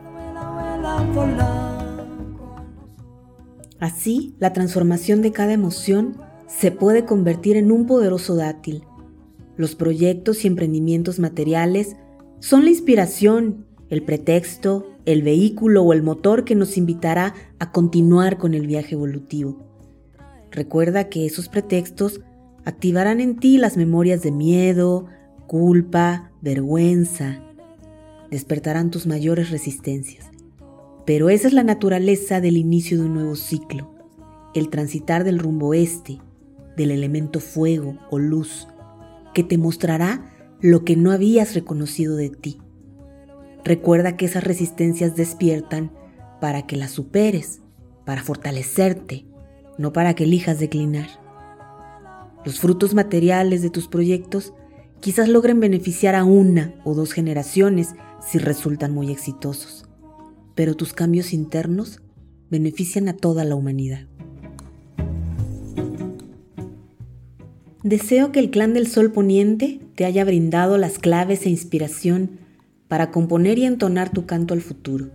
Así, 3.79 4.35
la 4.39 4.53
transformación 4.53 5.21
de 5.21 5.31
cada 5.31 5.53
emoción 5.53 6.17
se 6.47 6.71
puede 6.71 7.05
convertir 7.05 7.57
en 7.57 7.71
un 7.71 7.85
poderoso 7.85 8.35
dátil. 8.35 8.83
Los 9.57 9.75
proyectos 9.75 10.43
y 10.43 10.47
emprendimientos 10.47 11.19
materiales 11.19 11.95
son 12.39 12.63
la 12.63 12.71
inspiración, 12.71 13.65
el 13.89 14.03
pretexto, 14.03 14.89
el 15.05 15.21
vehículo 15.21 15.83
o 15.83 15.93
el 15.93 16.01
motor 16.01 16.43
que 16.45 16.55
nos 16.55 16.77
invitará 16.77 17.33
a 17.59 17.71
continuar 17.71 18.37
con 18.37 18.53
el 18.53 18.67
viaje 18.67 18.95
evolutivo. 18.95 19.57
Recuerda 20.51 21.09
que 21.09 21.25
esos 21.25 21.49
pretextos 21.49 22.21
activarán 22.65 23.19
en 23.19 23.37
ti 23.37 23.57
las 23.57 23.77
memorias 23.77 24.21
de 24.21 24.31
miedo, 24.31 25.07
culpa, 25.47 26.31
vergüenza. 26.41 27.41
Despertarán 28.31 28.91
tus 28.91 29.07
mayores 29.07 29.49
resistencias. 29.49 30.32
Pero 31.05 31.29
esa 31.29 31.47
es 31.47 31.53
la 31.53 31.63
naturaleza 31.63 32.39
del 32.39 32.57
inicio 32.57 32.97
de 32.97 33.05
un 33.05 33.13
nuevo 33.13 33.35
ciclo, 33.35 33.93
el 34.53 34.69
transitar 34.69 35.23
del 35.23 35.39
rumbo 35.39 35.73
este, 35.73 36.19
del 36.77 36.91
elemento 36.91 37.39
fuego 37.39 37.97
o 38.09 38.19
luz, 38.19 38.67
que 39.33 39.43
te 39.43 39.57
mostrará 39.57 40.31
lo 40.61 40.85
que 40.85 40.95
no 40.95 41.11
habías 41.11 41.55
reconocido 41.55 42.15
de 42.15 42.29
ti. 42.29 42.59
Recuerda 43.65 44.15
que 44.15 44.25
esas 44.25 44.43
resistencias 44.43 45.15
despiertan 45.15 45.91
para 46.39 46.65
que 46.65 46.77
las 46.77 46.91
superes, 46.91 47.61
para 48.05 48.23
fortalecerte, 48.23 49.25
no 49.77 49.93
para 49.93 50.13
que 50.13 50.25
elijas 50.25 50.59
declinar. 50.59 51.07
Los 52.45 52.59
frutos 52.59 52.93
materiales 52.93 53.61
de 53.61 53.69
tus 53.69 53.87
proyectos 53.87 54.53
quizás 54.99 55.29
logren 55.29 55.59
beneficiar 55.59 56.15
a 56.15 56.23
una 56.23 56.75
o 56.83 56.93
dos 56.93 57.13
generaciones 57.13 57.95
si 58.25 58.37
resultan 58.37 58.93
muy 58.93 59.11
exitosos, 59.11 59.82
pero 60.55 60.75
tus 60.75 60.93
cambios 60.93 61.33
internos 61.33 62.01
benefician 62.49 63.07
a 63.07 63.17
toda 63.17 63.43
la 63.43 63.55
humanidad. 63.55 64.07
Deseo 67.83 68.31
que 68.31 68.39
el 68.39 68.49
clan 68.49 68.73
del 68.73 68.87
Sol 68.87 69.11
Poniente 69.11 69.79
te 69.95 70.05
haya 70.05 70.23
brindado 70.23 70.77
las 70.77 70.99
claves 70.99 71.45
e 71.45 71.49
inspiración 71.49 72.39
para 72.87 73.11
componer 73.11 73.57
y 73.57 73.65
entonar 73.65 74.11
tu 74.11 74.25
canto 74.25 74.53
al 74.53 74.61
futuro 74.61 75.09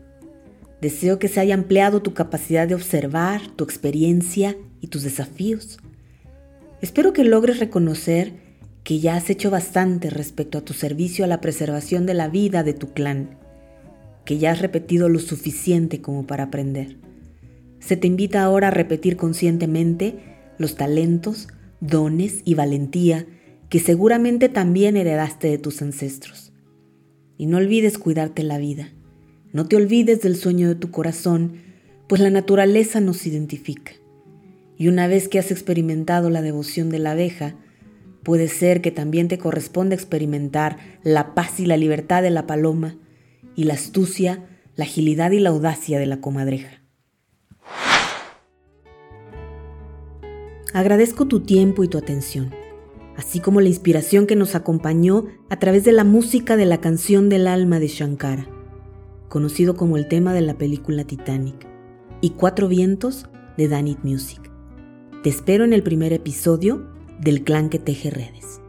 Deseo 0.80 1.18
que 1.18 1.28
se 1.28 1.40
haya 1.40 1.54
ampliado 1.54 2.02
tu 2.02 2.14
capacidad 2.14 2.68
de 2.68 2.74
observar, 2.74 3.48
tu 3.56 3.64
experiencia 3.64 4.56
y 4.80 4.88
tus 4.88 5.02
desafíos. 5.02 5.78
Espero 6.80 7.12
que 7.12 7.24
logres 7.24 7.58
reconocer 7.58 8.34
que 8.84 9.00
ya 9.00 9.16
has 9.16 9.28
hecho 9.28 9.50
bastante 9.50 10.08
respecto 10.08 10.56
a 10.56 10.60
tu 10.60 10.72
servicio 10.74 11.24
a 11.24 11.28
la 11.28 11.40
preservación 11.40 12.06
de 12.06 12.14
la 12.14 12.28
vida 12.28 12.62
de 12.62 12.74
tu 12.74 12.92
clan, 12.92 13.37
que 14.28 14.36
ya 14.36 14.52
has 14.52 14.60
repetido 14.60 15.08
lo 15.08 15.18
suficiente 15.18 16.02
como 16.02 16.26
para 16.26 16.44
aprender. 16.44 16.98
Se 17.80 17.96
te 17.96 18.06
invita 18.06 18.44
ahora 18.44 18.68
a 18.68 18.70
repetir 18.70 19.16
conscientemente 19.16 20.18
los 20.58 20.76
talentos, 20.76 21.48
dones 21.80 22.42
y 22.44 22.52
valentía 22.52 23.24
que 23.70 23.80
seguramente 23.80 24.50
también 24.50 24.98
heredaste 24.98 25.48
de 25.48 25.56
tus 25.56 25.80
ancestros. 25.80 26.52
Y 27.38 27.46
no 27.46 27.56
olvides 27.56 27.96
cuidarte 27.96 28.42
la 28.42 28.58
vida 28.58 28.92
no 29.52 29.66
te 29.66 29.76
olvides 29.76 30.20
del 30.20 30.36
sueño 30.36 30.68
de 30.68 30.74
tu 30.74 30.90
corazón, 30.90 31.54
pues 32.06 32.20
la 32.20 32.30
naturaleza 32.30 33.00
nos 33.00 33.26
identifica. 33.26 33.92
Y 34.76 34.88
una 34.88 35.06
vez 35.06 35.28
que 35.28 35.38
has 35.38 35.50
experimentado 35.50 36.28
la 36.28 36.42
devoción 36.42 36.90
de 36.90 36.98
la 36.98 37.12
abeja, 37.12 37.56
puede 38.22 38.48
ser 38.48 38.82
que 38.82 38.90
también 38.90 39.26
te 39.28 39.38
corresponda 39.38 39.94
experimentar 39.94 40.76
la 41.02 41.34
paz 41.34 41.60
y 41.60 41.66
la 41.66 41.78
libertad 41.78 42.22
de 42.22 42.30
la 42.30 42.46
paloma 42.46 42.96
y 43.58 43.64
la 43.64 43.74
astucia, 43.74 44.48
la 44.76 44.84
agilidad 44.84 45.32
y 45.32 45.40
la 45.40 45.50
audacia 45.50 45.98
de 45.98 46.06
la 46.06 46.20
comadreja. 46.20 46.80
Agradezco 50.72 51.26
tu 51.26 51.40
tiempo 51.40 51.84
y 51.84 51.88
tu 51.88 51.98
atención, 51.98 52.54
así 53.16 53.40
como 53.40 53.60
la 53.60 53.68
inspiración 53.68 54.26
que 54.26 54.36
nos 54.36 54.54
acompañó 54.54 55.26
a 55.50 55.58
través 55.58 55.84
de 55.84 55.92
la 55.92 56.04
música 56.04 56.56
de 56.56 56.66
la 56.66 56.80
canción 56.80 57.28
del 57.28 57.48
alma 57.48 57.80
de 57.80 57.88
Shankara 57.88 58.48
conocido 59.28 59.74
como 59.74 59.96
el 59.96 60.08
tema 60.08 60.32
de 60.32 60.40
la 60.40 60.56
película 60.56 61.04
Titanic, 61.04 61.66
y 62.20 62.30
Cuatro 62.30 62.68
Vientos 62.68 63.26
de 63.56 63.68
Danit 63.68 63.98
Music. 64.02 64.50
Te 65.22 65.30
espero 65.30 65.64
en 65.64 65.72
el 65.72 65.82
primer 65.82 66.12
episodio 66.12 66.88
del 67.20 67.44
clan 67.44 67.68
que 67.70 67.78
teje 67.78 68.10
redes. 68.10 68.60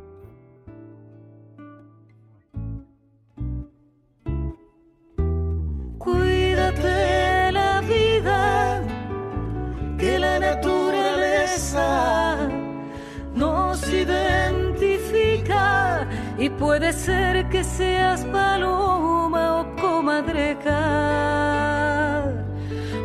Identifica 14.09 16.07
y 16.37 16.49
puede 16.49 16.93
ser 16.93 17.47
que 17.49 17.63
seas 17.63 18.25
paloma 18.25 19.61
o 19.61 19.75
comadreja. 19.75 20.79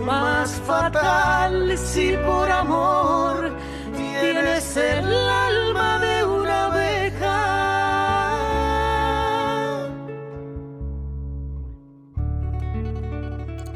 Más 0.05 0.51
fatal 0.67 1.77
si 1.79 2.13
por 2.25 2.51
amor 2.51 3.53
tienes 3.97 4.77
el 4.77 5.07
alma 5.07 5.99
de 5.99 6.25
una 6.25 6.67
abeja. 6.67 7.45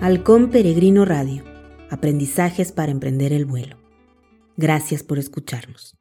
Halcón 0.01 0.51
Peregrino 0.51 1.05
Radio. 1.05 1.45
Aprendizajes 1.91 2.73
para 2.73 2.93
emprender 2.93 3.33
el 3.33 3.47
vuelo. 3.47 3.79
Gracias 4.57 5.03
por 5.03 5.19
escucharnos. 5.19 5.98